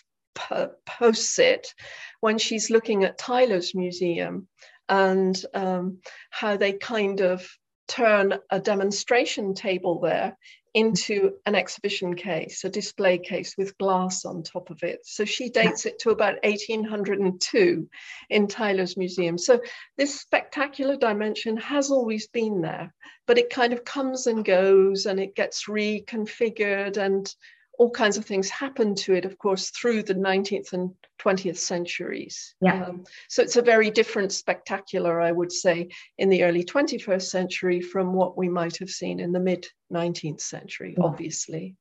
[0.85, 1.73] posts it
[2.19, 4.47] when she's looking at Teylers museum
[4.89, 7.47] and um, how they kind of
[7.87, 10.37] turn a demonstration table there
[10.73, 14.99] into an exhibition case, a display case with glass on top of it.
[15.05, 17.89] So she dates it to about 1802
[18.29, 19.39] in Teylers museum.
[19.39, 19.59] So
[19.97, 22.93] this spectacular dimension has always been there,
[23.25, 27.33] but it kind of comes and goes and it gets reconfigured and
[27.77, 32.55] all kinds of things happen to it, of course, through the 19th and 20th centuries.
[32.59, 32.85] Yeah.
[32.85, 37.81] Um, so it's a very different spectacular, I would say, in the early 21st century
[37.81, 41.03] from what we might have seen in the mid 19th century, yeah.
[41.03, 41.75] obviously.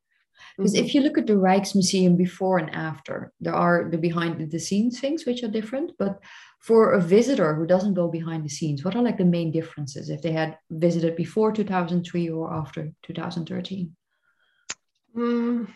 [0.57, 0.85] Because mm-hmm.
[0.85, 5.01] if you look at the Rijksmuseum before and after, there are the behind the scenes
[5.01, 5.93] things which are different.
[5.99, 6.21] But
[6.61, 10.11] for a visitor who doesn't go behind the scenes, what are like the main differences
[10.11, 13.97] if they had visited before 2003 or after 2013?
[15.17, 15.69] Mm,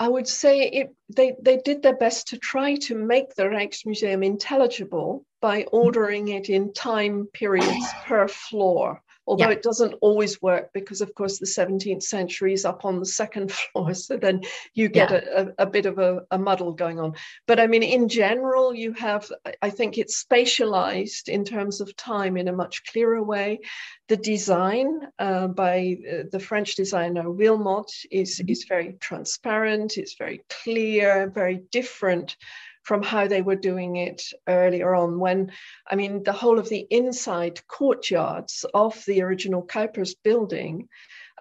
[0.00, 4.24] I would say it, they, they did their best to try to make the Rijksmuseum
[4.24, 9.52] intelligible by ordering it in time periods per floor although yeah.
[9.52, 13.52] it doesn't always work because of course the 17th century is up on the second
[13.58, 14.40] floor so then
[14.74, 15.46] you get yeah.
[15.58, 17.12] a, a, bit of a, a, muddle going on
[17.46, 19.30] but i mean in general you have
[19.62, 23.60] i think it's spatialized in terms of time in a much clearer way
[24.08, 28.50] the design uh, by uh, the french designer Wilmotte is, mm-hmm.
[28.50, 32.36] is very transparent it's very clear very different
[32.82, 35.52] from how they were doing it earlier on when
[35.86, 40.88] i mean the whole of the inside courtyards of the original Cuypers building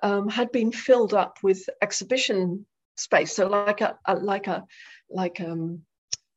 [0.01, 2.65] um, had been filled up with exhibition
[2.99, 3.33] space.
[3.33, 4.65] So like a, a like a
[5.09, 5.81] like um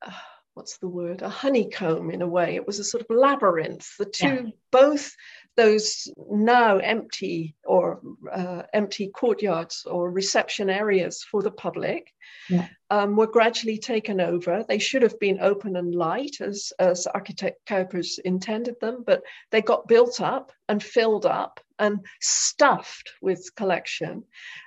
[0.00, 0.12] uh,
[0.54, 1.22] what's the word?
[1.22, 2.54] A honeycomb in a way.
[2.54, 3.96] It was a sort of labyrinth.
[3.98, 4.50] The two yeah.
[4.70, 5.14] both
[5.56, 12.12] those now empty or uh, empty courtyards or reception areas for the public
[12.48, 12.68] yeah.
[12.90, 14.64] um, were gradually taken over.
[14.66, 19.62] They should have been open and light as, as architect Cuypers intended them, but they
[19.62, 24.24] got built up and filled up and stuffed with collection.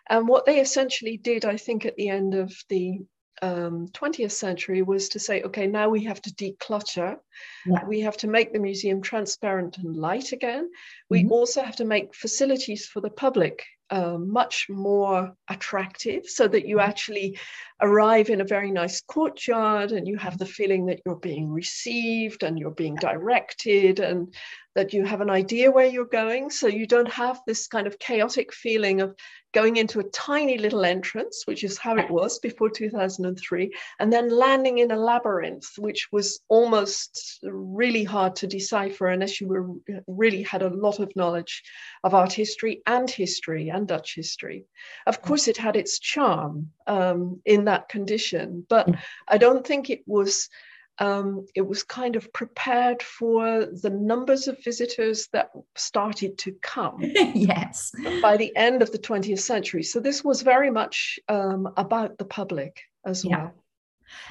[0.09, 2.99] And what they essentially did, I think, at the end of the
[3.41, 7.17] um, 20th century was to say, okay, now we have to declutter.
[7.65, 7.85] Yeah.
[7.85, 10.69] We have to make the museum transparent and light again.
[11.09, 11.31] We mm-hmm.
[11.31, 16.77] also have to make facilities for the public uh, much more attractive so that you
[16.77, 16.89] mm-hmm.
[16.89, 17.39] actually
[17.81, 22.43] arrive in a very nice courtyard and you have the feeling that you're being received
[22.43, 24.33] and you're being directed and
[24.75, 26.49] that you have an idea where you're going.
[26.49, 29.15] So you don't have this kind of chaotic feeling of
[29.53, 34.29] going into a tiny little entrance, which is how it was before 2003, and then
[34.29, 39.69] landing in a labyrinth, which was almost really hard to decipher unless you were
[40.07, 41.63] really had a lot of knowledge
[42.03, 44.65] of art history and history and Dutch history.
[45.07, 48.89] Of course, it had its charm um, in that condition, but
[49.25, 50.49] I don't think it was
[50.99, 56.99] um, it was kind of prepared for the numbers of visitors that started to come.
[57.01, 57.91] yes.
[58.21, 59.83] By the end of the 20th century.
[59.83, 63.37] So this was very much um, about the public as yeah.
[63.37, 63.53] well.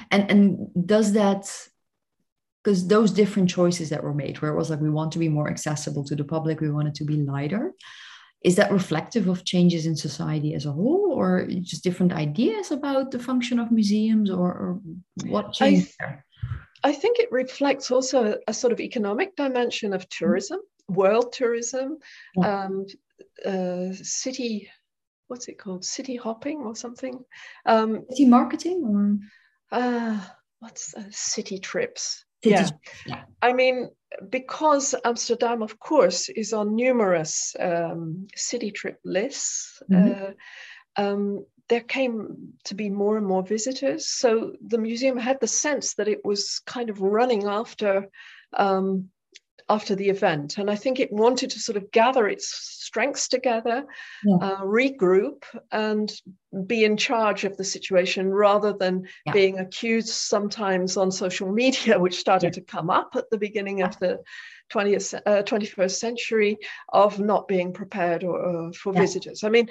[0.09, 1.51] And and does that
[2.63, 5.29] because those different choices that were made, where it was like we want to be
[5.29, 7.73] more accessible to the public, we want it to be lighter.
[8.43, 13.11] Is that reflective of changes in society as a whole, or just different ideas about
[13.11, 14.81] the function of museums, or, or
[15.27, 16.24] what changed I, there?
[16.83, 21.97] I think it reflects also a, a sort of economic dimension of tourism, world tourism,
[22.35, 22.65] yeah.
[22.65, 22.85] um,
[23.45, 24.69] uh, city,
[25.27, 27.19] what's it called, city hopping or something?
[27.65, 28.83] Um, city marketing
[29.71, 29.77] or?
[29.77, 30.19] Uh,
[30.59, 32.25] what's uh, city trips?
[32.43, 32.69] Yeah.
[33.05, 33.23] yeah.
[33.41, 33.89] I mean,
[34.29, 39.81] because Amsterdam, of course, is on numerous um, city trip lists.
[39.91, 40.23] Mm-hmm.
[40.23, 44.07] Uh, um, there came to be more and more visitors.
[44.07, 48.07] So the museum had the sense that it was kind of running after
[48.55, 49.09] um,
[49.67, 52.47] after the event, and I think it wanted to sort of gather its
[52.95, 53.85] strengths together,
[54.23, 54.35] yeah.
[54.35, 56.13] uh, regroup, and
[56.67, 59.33] be in charge of the situation rather than yeah.
[59.33, 62.61] being accused sometimes on social media, which started yeah.
[62.61, 64.19] to come up at the beginning of the
[64.71, 66.57] 20th, uh, 21st century,
[66.93, 69.43] of not being prepared or, uh, for visitors.
[69.43, 69.67] I mean,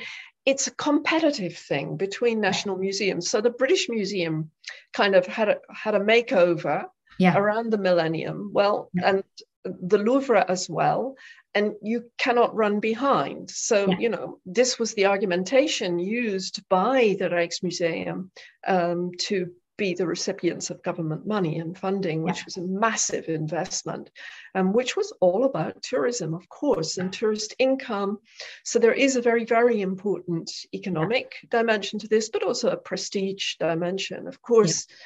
[0.46, 3.30] it's a competitive thing between national museums.
[3.30, 4.50] So the British Museum
[4.92, 6.84] kind of had a, had a makeover
[7.18, 7.36] yeah.
[7.36, 8.50] around the millennium.
[8.52, 9.08] Well, yeah.
[9.08, 9.24] and
[9.64, 11.16] the Louvre as well.
[11.54, 13.48] And you cannot run behind.
[13.50, 13.98] So, yeah.
[13.98, 18.30] you know, this was the argumentation used by the Rijksmuseum
[18.66, 22.44] um, to be the recipients of government money and funding, which yeah.
[22.44, 24.10] was a massive investment,
[24.54, 28.18] um, which was all about tourism, of course, and tourist income.
[28.64, 31.58] So there is a very, very important economic yeah.
[31.58, 34.28] dimension to this, but also a prestige dimension.
[34.28, 34.96] Of course, yeah.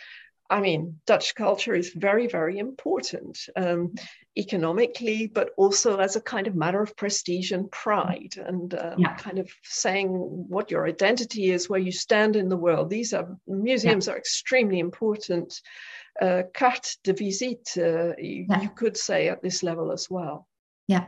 [0.51, 3.39] I mean, Dutch culture is very, very important.
[3.55, 3.95] Um,
[4.39, 9.17] economically, but also as a kind of matter of prestige and pride, and um, yeah.
[9.17, 12.89] kind of saying what your identity is, where you stand in the world.
[12.89, 14.13] These are museums yeah.
[14.13, 15.61] are extremely important.
[16.23, 18.63] Uh, carte de visite, uh, you, yeah.
[18.63, 20.47] you could say at this level as well.
[20.87, 21.07] Yeah.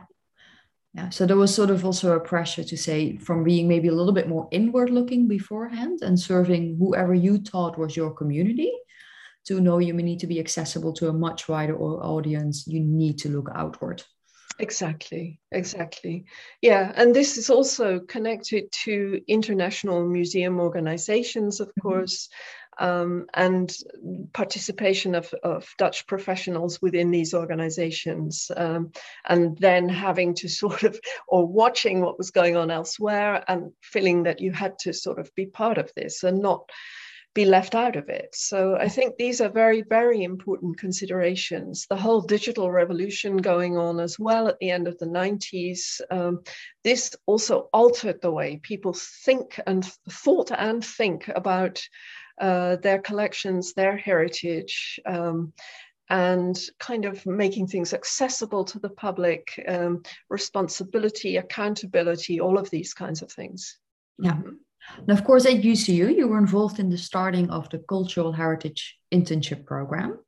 [0.93, 1.09] Yeah.
[1.09, 4.11] So there was sort of also a pressure to say from being maybe a little
[4.11, 8.73] bit more inward looking beforehand and serving whoever you thought was your community
[9.45, 13.29] to know you need to be accessible to a much wider audience, you need to
[13.29, 14.03] look outward.
[14.59, 16.25] Exactly, exactly.
[16.61, 21.81] Yeah, and this is also connected to international museum organizations, of mm-hmm.
[21.81, 22.29] course,
[22.77, 23.75] um, and
[24.33, 28.91] participation of, of Dutch professionals within these organizations, um,
[29.27, 34.23] and then having to sort of, or watching what was going on elsewhere and feeling
[34.23, 36.69] that you had to sort of be part of this and not
[37.33, 38.29] be left out of it.
[38.33, 41.87] So I think these are very, very important considerations.
[41.89, 46.43] The whole digital revolution going on as well at the end of the 90s, um,
[46.83, 51.81] this also altered the way people think and thought and think about
[52.39, 54.99] uh, their collections, their heritage.
[55.05, 55.53] Um,
[56.09, 62.93] and kind of making things accessible to the public, um, responsibility, accountability, all of these
[62.93, 63.77] kinds of things.
[64.19, 64.33] Yeah.
[64.33, 64.49] Mm-hmm.
[64.97, 68.97] And of course, at UCU, you were involved in the starting of the Cultural Heritage
[69.11, 70.19] Internship Program.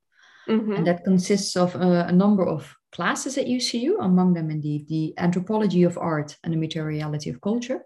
[0.48, 0.74] Mm-hmm.
[0.74, 5.14] And that consists of uh, a number of classes at UCU, among them, indeed, the
[5.18, 7.82] Anthropology of Art and the Materiality of Culture,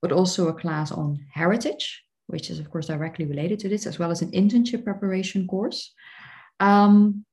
[0.00, 3.98] but also a class on heritage, which is, of course, directly related to this, as
[3.98, 5.92] well as an internship preparation course.
[6.60, 7.24] Um,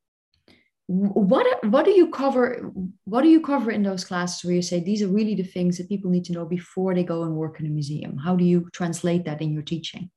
[0.92, 2.72] what what do you cover
[3.04, 5.78] what do you cover in those classes where you say these are really the things
[5.78, 8.44] that people need to know before they go and work in a museum how do
[8.44, 10.10] you translate that in your teaching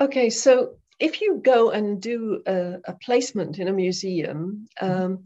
[0.00, 5.22] okay so if you go and do a, a placement in a museum um,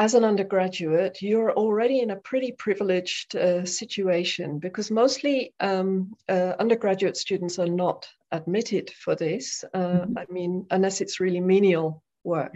[0.00, 6.52] as an undergraduate, you're already in a pretty privileged uh, situation because mostly um, uh,
[6.60, 9.64] undergraduate students are not admitted for this.
[9.74, 10.18] Uh, mm-hmm.
[10.18, 12.04] I mean, unless it's really menial
[12.36, 12.54] work.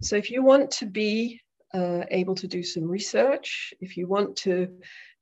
[0.00, 1.40] So if you want to be
[1.80, 4.54] uh, able to do some research, if you want to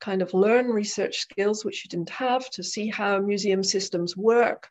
[0.01, 4.63] kind of learn research skills which you didn't have, to see how museum systems work,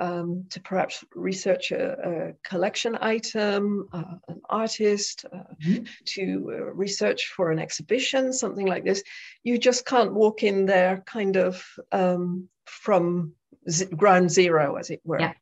[0.00, 5.84] um, to perhaps research a, a collection item, uh, an artist, uh, mm-hmm.
[6.06, 9.02] to uh, research for an exhibition, something like this.
[9.44, 11.62] You just can't walk in there kind of
[11.92, 13.34] um, from
[13.68, 15.20] z- ground zero, as it were.
[15.20, 15.34] Yeah.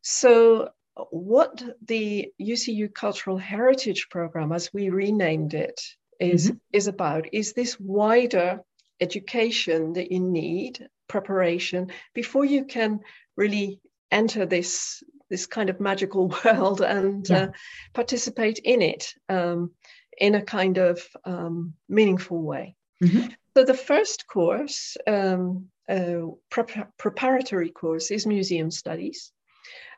[0.00, 0.70] So
[1.10, 5.80] what the UCU Cultural Heritage Program, as we renamed it,
[6.20, 6.56] is, mm-hmm.
[6.72, 8.60] is about is this wider
[9.00, 13.00] education that you need, preparation, before you can
[13.36, 13.80] really
[14.10, 17.44] enter this, this kind of magical world and yeah.
[17.44, 17.48] uh,
[17.94, 19.72] participate in it um,
[20.18, 22.76] in a kind of um, meaningful way.
[23.02, 23.28] Mm-hmm.
[23.56, 29.32] So the first course, um, uh, pre- preparatory course, is museum studies.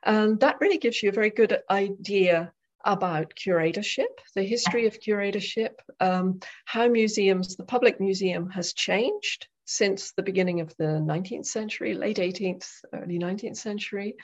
[0.04, 2.52] And that really gives you a very good idea
[2.84, 10.12] about curatorship, the history of curatorship, um, how museums, the public museum has changed since
[10.12, 14.16] the beginning of the 19th century, late 18th, early 19th century.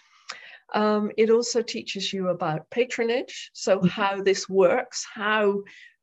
[0.74, 3.88] Um, it also teaches you about patronage, so mm-hmm.
[3.88, 5.62] how this works, how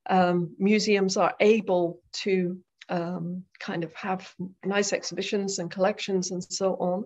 [0.10, 2.58] um, museums are able to
[2.90, 4.34] um, kind of have
[4.66, 7.06] nice exhibitions and collections and so on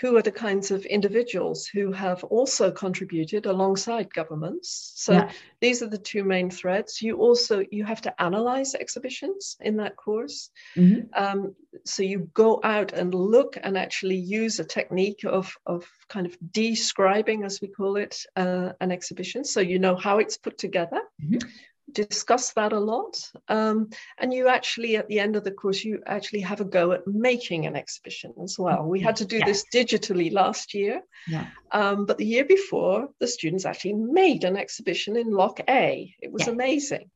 [0.00, 4.92] who are the kinds of individuals who have also contributed alongside governments.
[4.96, 5.30] So yeah.
[5.60, 7.00] these are the two main threads.
[7.00, 10.50] You also you have to analyze exhibitions in that course.
[10.76, 11.00] Mm-hmm.
[11.14, 16.26] um, so you go out and look and actually use a technique of, of kind
[16.26, 20.58] of describing as we call it uh, an exhibition so you know how it's put
[20.58, 21.00] together.
[21.22, 21.48] Mm-hmm
[21.92, 23.16] discuss that a lot.
[23.48, 26.92] Um, and you actually, at the end of the course, you actually have a go
[26.92, 28.84] at making an exhibition as well.
[28.84, 29.46] We had to do yeah.
[29.46, 31.02] this digitally last year.
[31.28, 31.46] Yeah.
[31.72, 36.14] Um, but the year before, the students actually made an exhibition in Lock A.
[36.20, 36.52] It was yeah.
[36.52, 37.10] amazing.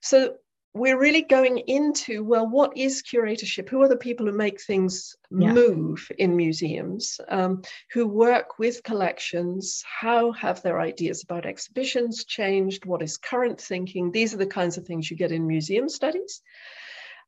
[0.00, 0.34] So
[0.74, 3.68] we're really going into well what is curatorship?
[3.68, 5.52] Who are the people who make things yeah.
[5.52, 7.62] move in museums um,
[7.92, 9.82] who work with collections?
[9.86, 12.84] How have their ideas about exhibitions changed?
[12.84, 14.12] What is current thinking?
[14.12, 16.42] These are the kinds of things you get in museum studies.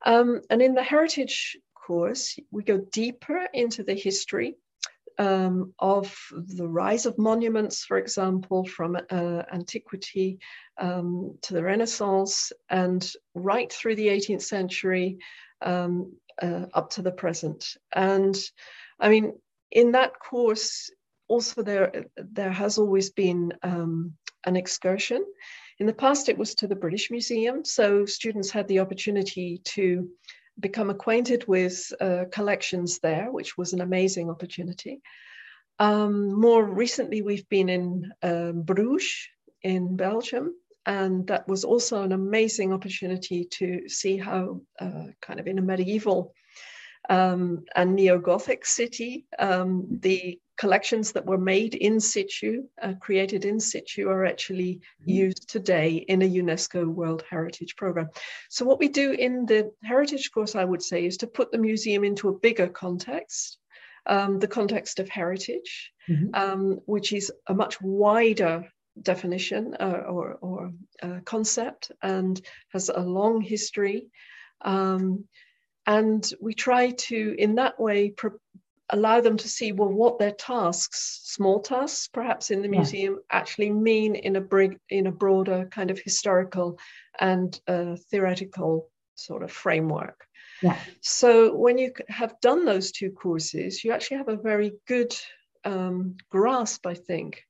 [0.04, 1.56] Um, and in the heritage
[1.90, 4.54] course we go deeper into the history
[5.20, 10.38] um, of the rise of monuments, for example, from uh, antiquity
[10.78, 15.18] um, to the Renaissance and right through the 18th century
[15.60, 17.76] um, uh, up to the present.
[17.94, 18.34] And
[18.98, 19.34] I mean,
[19.70, 20.90] in that course,
[21.28, 24.14] also there, there has always been um,
[24.46, 25.22] an excursion.
[25.78, 27.62] in the past, it was to the British Museum.
[27.62, 30.08] So students had the opportunity to
[30.60, 35.00] become acquainted with uh, collections there, which was an amazing opportunity.
[35.78, 39.28] Um, more recently, we've been in um, Bruges
[39.62, 40.54] in Belgium,
[40.84, 45.62] and that was also an amazing opportunity to see how, uh, kind of in a
[45.62, 46.34] medieval
[47.08, 53.58] um, and neo-Gothic city, um, the collections that were made in situ, uh, created in
[53.58, 55.10] situ, are actually mm-hmm.
[55.10, 58.10] used today in a UNESCO World Heritage Program.
[58.50, 61.64] So what we do in the heritage course, I would say, is to put the
[61.70, 63.56] museum into a bigger context,
[64.04, 66.28] um, the context of heritage, mm-hmm.
[66.34, 72.38] um, which is a much wider definition uh, or, or uh, concept and
[72.74, 74.08] has a long history.
[74.60, 75.24] Um,
[75.86, 78.10] and we try to, in that way,
[78.92, 83.38] allow them to see well what their tasks small tasks perhaps in the museum yeah.
[83.38, 86.78] actually mean in a brig, in a broader kind of historical
[87.18, 90.26] and uh, theoretical sort of framework
[90.62, 90.76] yeah.
[91.00, 95.14] so when you have done those two courses you actually have a very good
[95.64, 97.42] um, grasp i think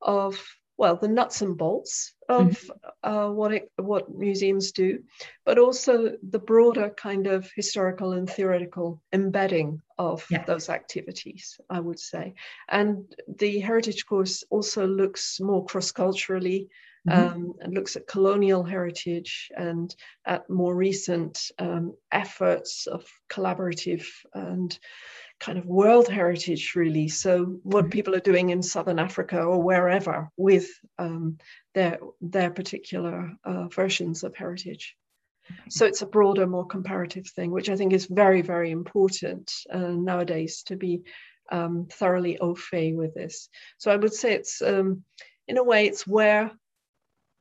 [0.00, 0.42] of
[0.76, 3.10] well the nuts and bolts of mm-hmm.
[3.10, 5.02] uh, what it, what museums do,
[5.44, 10.44] but also the broader kind of historical and theoretical embedding of yeah.
[10.44, 12.34] those activities, I would say.
[12.68, 16.68] And the heritage course also looks more cross culturally.
[17.06, 17.34] Mm-hmm.
[17.36, 19.94] Um, and looks at colonial heritage and
[20.24, 24.78] at more recent um, efforts of collaborative and
[25.40, 27.08] kind of world heritage, really.
[27.08, 27.90] So, what mm-hmm.
[27.90, 30.68] people are doing in Southern Africa or wherever with
[30.98, 31.38] um,
[31.74, 34.96] their their particular uh, versions of heritage.
[35.68, 39.78] So it's a broader, more comparative thing, which I think is very, very important uh,
[39.78, 41.02] nowadays to be
[41.50, 43.48] um, thoroughly au fait with this.
[43.78, 45.04] So I would say it's, um,
[45.46, 46.50] in a way, it's where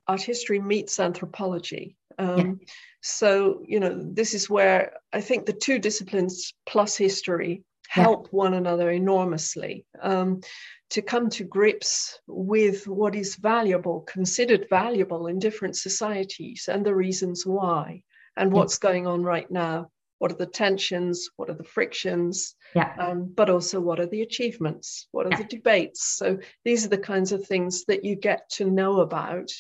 [0.08, 1.96] art history meets anthropology.
[2.18, 2.68] Um, yeah.
[3.02, 7.64] So, you know, this is where I think the two disciplines plus history
[7.94, 8.30] help yeah.
[8.32, 9.86] one another enormously.
[10.02, 10.42] Um,
[10.90, 16.96] to come to grips with what is valuable, considered valuable in different societies, and the
[16.96, 18.04] reasons why,
[18.36, 19.90] and what's going on right now.
[20.18, 21.30] What are the tensions?
[21.36, 22.56] What are the frictions?
[22.76, 22.96] Yeah.
[22.98, 25.08] Um, but also, what are the achievements?
[25.12, 25.44] What are yeah.
[25.44, 26.04] the debates?
[26.04, 29.52] So, these are the kinds of things that you get to know about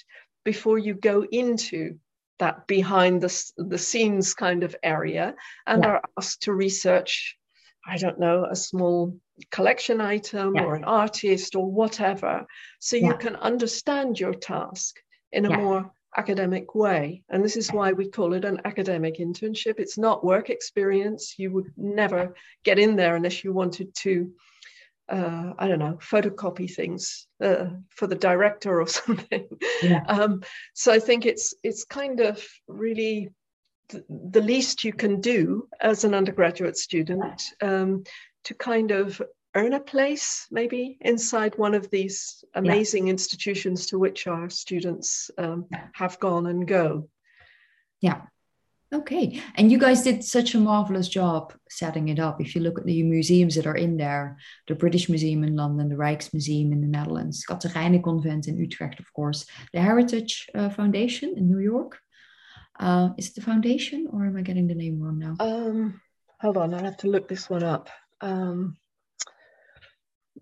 [0.44, 2.00] before you go into
[2.40, 5.36] that behind the, the scenes kind of area
[5.68, 5.90] and yeah.
[5.90, 7.38] are asked to research
[7.86, 9.18] I don't know, a small
[9.52, 10.64] collection item yeah.
[10.64, 12.46] or an artist or whatever.
[12.80, 15.00] So you can understand your task
[15.32, 15.58] in a yeah.
[15.58, 17.24] more academic way.
[17.30, 19.80] And this is why we call it an academic internship.
[19.80, 21.36] It's not work experience.
[21.38, 24.32] You would never get in there unless you wanted to,
[25.10, 29.48] uh, I don't know, photocopy things uh, for the director or something.
[30.08, 33.30] Um, so I think it's it's kind of really
[33.90, 38.04] the least you can do as an undergraduate student um,
[38.44, 39.22] to kind of
[39.56, 43.12] earn a place maybe inside one of these amazing yeah.
[43.12, 47.08] institutions to which our students um, have gone and go.
[48.02, 48.22] Yeah.
[48.94, 49.42] Okay.
[49.56, 52.40] And you guys did such a marvelous job setting it up.
[52.40, 55.90] If you look at the museums that are in there, the British Museum in London,
[55.90, 61.50] the Rijksmuseum in the Netherlands, Catharijneconvent in Utrecht, of course, the Heritage uh, Foundation in
[61.50, 61.98] New York,
[62.80, 65.36] uh, is it the foundation or am I getting the name wrong now?
[65.40, 66.02] Um,
[66.42, 67.90] hold on, I'll have to look this one up.
[68.22, 68.78] Um,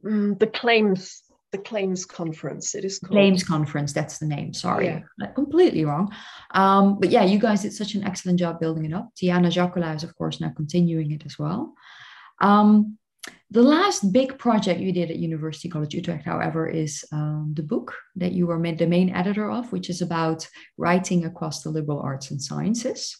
[0.04, 3.12] mm, the claims the claims conference it is called.
[3.12, 5.28] claims conference that's the name sorry yeah.
[5.36, 6.10] completely wrong
[6.52, 9.94] um, but yeah you guys did such an excellent job building it up tiana jacola
[9.94, 11.74] is of course now continuing it as well
[12.40, 12.98] um,
[13.52, 17.94] the last big project you did at University College Utrecht, however, is um, the book
[18.16, 20.48] that you were made the main editor of, which is about
[20.78, 23.18] writing across the liberal arts and sciences.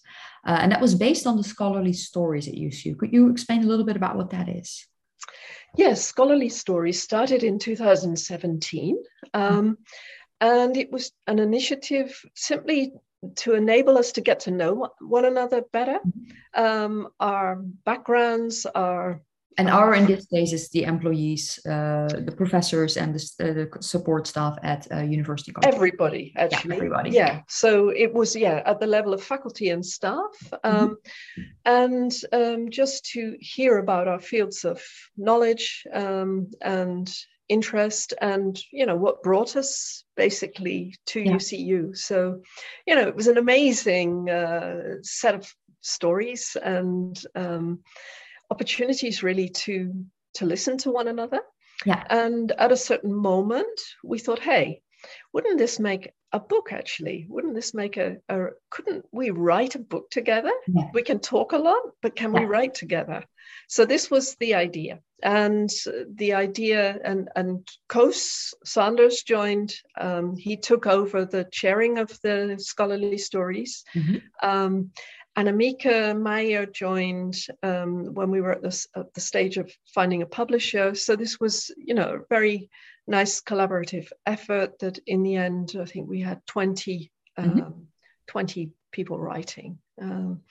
[0.48, 2.98] Uh, and that was based on the scholarly stories at UCU.
[2.98, 4.88] Could you explain a little bit about what that is?
[5.78, 8.98] Yes, Scholarly Stories started in 2017.
[9.34, 9.78] Um,
[10.40, 12.94] and it was an initiative simply
[13.36, 16.64] to enable us to get to know one another better, mm-hmm.
[16.64, 19.22] um, our backgrounds, our
[19.58, 23.82] and our in this case is the employees, uh, the professors, and the, uh, the
[23.82, 25.76] support staff at uh, University College.
[25.76, 26.70] Everybody, actually.
[26.70, 27.10] Yeah, everybody.
[27.10, 27.42] Yeah.
[27.48, 30.32] So it was, yeah, at the level of faculty and staff.
[30.64, 30.98] Um,
[31.38, 31.42] mm-hmm.
[31.66, 34.82] And um, just to hear about our fields of
[35.18, 37.14] knowledge um, and
[37.50, 41.34] interest and, you know, what brought us basically to yeah.
[41.34, 41.98] UCU.
[41.98, 42.42] So,
[42.88, 47.80] you know, it was an amazing uh, set of stories and um,
[48.52, 51.40] opportunities really to to listen to one another.
[51.86, 52.04] Yeah.
[52.10, 54.82] And at a certain moment, we thought, hey,
[55.34, 58.38] wouldn't this make a book actually wouldn't this make a, a
[58.70, 60.86] couldn't we write a book together Yeah.
[60.94, 63.26] we can talk a lot but can we write together
[63.68, 65.70] so this was the idea and
[66.16, 72.56] the idea and and Koos Sanders joined um, he took over the chairing of the
[72.60, 74.22] scholarly stories Mhm.
[74.42, 74.92] um,
[75.36, 80.22] and Amika Meyer joined um, when we were at this at the stage of finding
[80.22, 80.94] a publisher.
[80.96, 82.70] So this was, you know, a very
[83.08, 84.80] nice collaborative effort.
[84.80, 87.86] That in the end, I think we had 20, um, Mhm.
[88.28, 89.80] 20 people writing.
[90.02, 90.42] Um,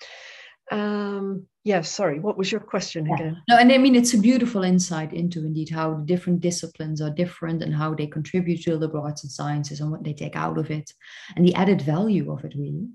[0.73, 3.15] um, yeah, sorry, what was your question Yeah.
[3.15, 3.43] again?
[3.49, 7.11] No, and I mean it's a beautiful insight into indeed how the different disciplines are
[7.11, 10.37] different and how they contribute to the liberal arts and sciences and what they take
[10.37, 10.93] out of it
[11.37, 12.89] and the added value of it really.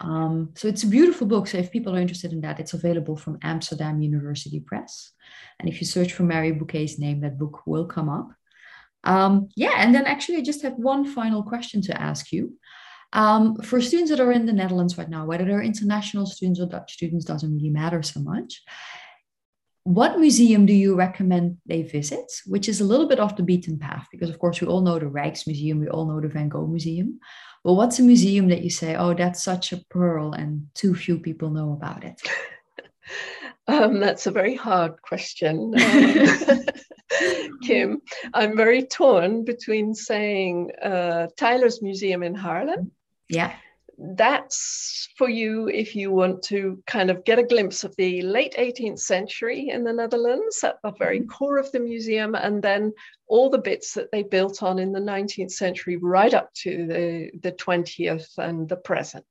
[0.00, 1.46] Um, so it's a beautiful book.
[1.46, 5.12] So if people are interested in that, it's available from Amsterdam University Press.
[5.58, 8.28] And if you search for Mary Bouquet's name, that book will come up.
[9.04, 12.56] Um, yeah, and then actually I just have one final question to ask you.
[13.12, 16.66] Um, for students that are in the Netherlands right now, whether they're international students or
[16.66, 18.62] Dutch students doesn't really matter so much
[19.84, 23.78] what museum do you recommend they visit which is a little bit off the beaten
[23.78, 26.66] path because of course we all know the rijksmuseum we all know the van gogh
[26.66, 27.18] museum
[27.62, 31.18] but what's a museum that you say oh that's such a pearl and too few
[31.18, 32.20] people know about it
[33.66, 36.64] Um, that's a very hard question, um,
[37.62, 38.02] Kim.
[38.34, 42.90] I'm very torn between saying uh, Teylers Museum in Haarlem.
[43.28, 43.54] yeah
[43.98, 48.54] that's for you if you want to kind of get a glimpse of the late
[48.58, 52.92] 18th century in the Netherlands at the very core of the museum, and then
[53.26, 57.30] all the bits that they built on in the 19th century right up to the,
[57.40, 59.24] the 20th and the present.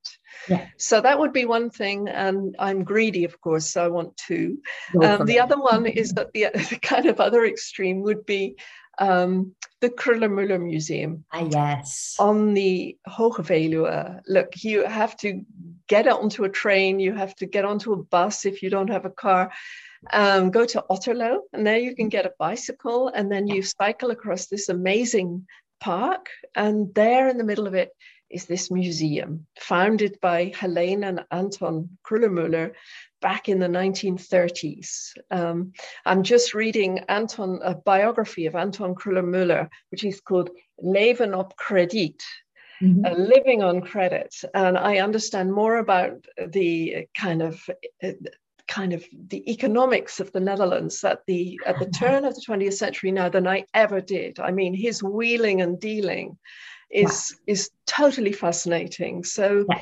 [0.50, 0.68] Yeah.
[0.78, 2.10] So that would be one thing.
[2.10, 4.60] And I'm greedy, of course, so I want two.
[5.02, 8.56] Um, the other one is that the, the kind of other extreme would be
[8.98, 14.22] um, the Kröller-Müller Museum ah yes on the Hoge Veluwe.
[14.28, 15.44] Look, you have to
[15.88, 19.06] get onto a train, you have to get onto a bus if you don't have
[19.06, 19.52] a car.
[20.12, 24.12] Um, go to Otterlo, and there you can get a bicycle, and then you cycle
[24.12, 25.48] across this amazing
[25.80, 26.28] park.
[26.56, 27.92] And there in the middle of it
[28.30, 32.74] is this museum founded by Helene and Anton Kröller-Müller
[33.24, 35.14] back in the 1930s.
[35.32, 35.72] Um,
[36.06, 40.50] I'm just reading Anton a biography of Anton Kröller-Müller, which is called
[40.80, 42.22] Leven op Krediet,
[42.82, 43.06] Mhm.
[43.06, 44.34] uh, living on credit.
[44.54, 46.26] And I understand more about
[46.60, 47.54] the kind of
[48.04, 48.12] uh,
[48.68, 52.74] kind of the economics of the Netherlands at the at the turn of the 20th
[52.74, 54.40] century now than I ever did.
[54.40, 56.38] I mean, his wheeling and dealing
[56.90, 59.24] is is totally fascinating.
[59.24, 59.82] So Yeah.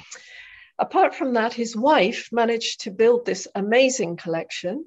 [0.82, 4.86] Apart from that, his wife managed to build this amazing collection.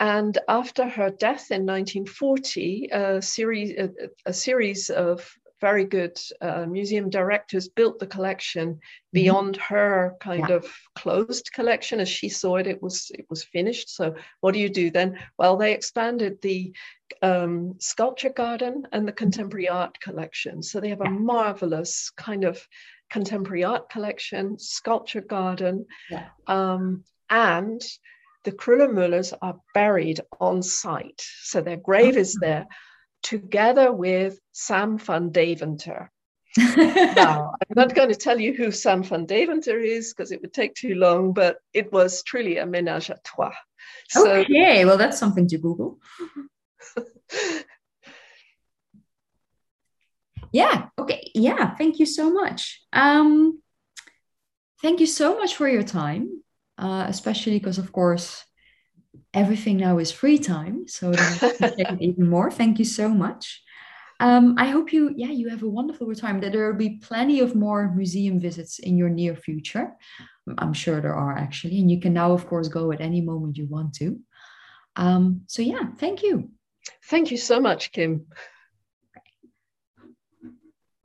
[0.00, 3.90] And after her death in 1940, a series, a,
[4.24, 5.30] a series of
[5.60, 8.80] very good uh, museum directors built the collection
[9.12, 10.56] beyond her kind Yeah.
[10.56, 10.66] of
[10.96, 12.66] closed collection as she saw it.
[12.66, 13.88] It was it was finished.
[13.94, 15.18] So what do you do then?
[15.38, 16.74] Well, they expanded the
[17.20, 20.62] um, sculpture garden and the contemporary art collection.
[20.62, 22.66] So they have a marvelous kind of
[23.12, 26.28] contemporary art collection, sculpture garden, Yeah.
[26.46, 27.80] um, and
[28.44, 31.22] the Kröller-Müllers are buried on site.
[31.42, 32.66] So their grave is there
[33.22, 36.10] together with Sam van Deventer.
[37.16, 40.52] Now, I'm not going to tell you who Sam van Deventer is because it would
[40.52, 43.54] take too long, but it was truly a ménage à trois.
[44.08, 45.98] So okay well that's something to google
[50.52, 50.86] yeah.
[50.98, 51.30] Okay.
[51.34, 51.74] Yeah.
[51.76, 52.80] Thank you so much.
[52.92, 53.60] Um
[54.82, 56.42] thank you so much for your time
[56.78, 58.44] uh, especially because of course
[59.34, 61.12] everything now is free time so
[62.00, 62.50] even more.
[62.50, 63.62] Thank you so much.
[64.20, 67.40] Um, i hope you yeah you have a wonderful time that there will be plenty
[67.40, 69.96] of more museum visits in your near future.
[70.58, 73.56] I'm sure there are actually and you can now of course go at any moment
[73.56, 74.18] you want to.
[74.96, 76.50] Um, so yeah thank you.
[77.10, 78.26] Thank you so much, Kim.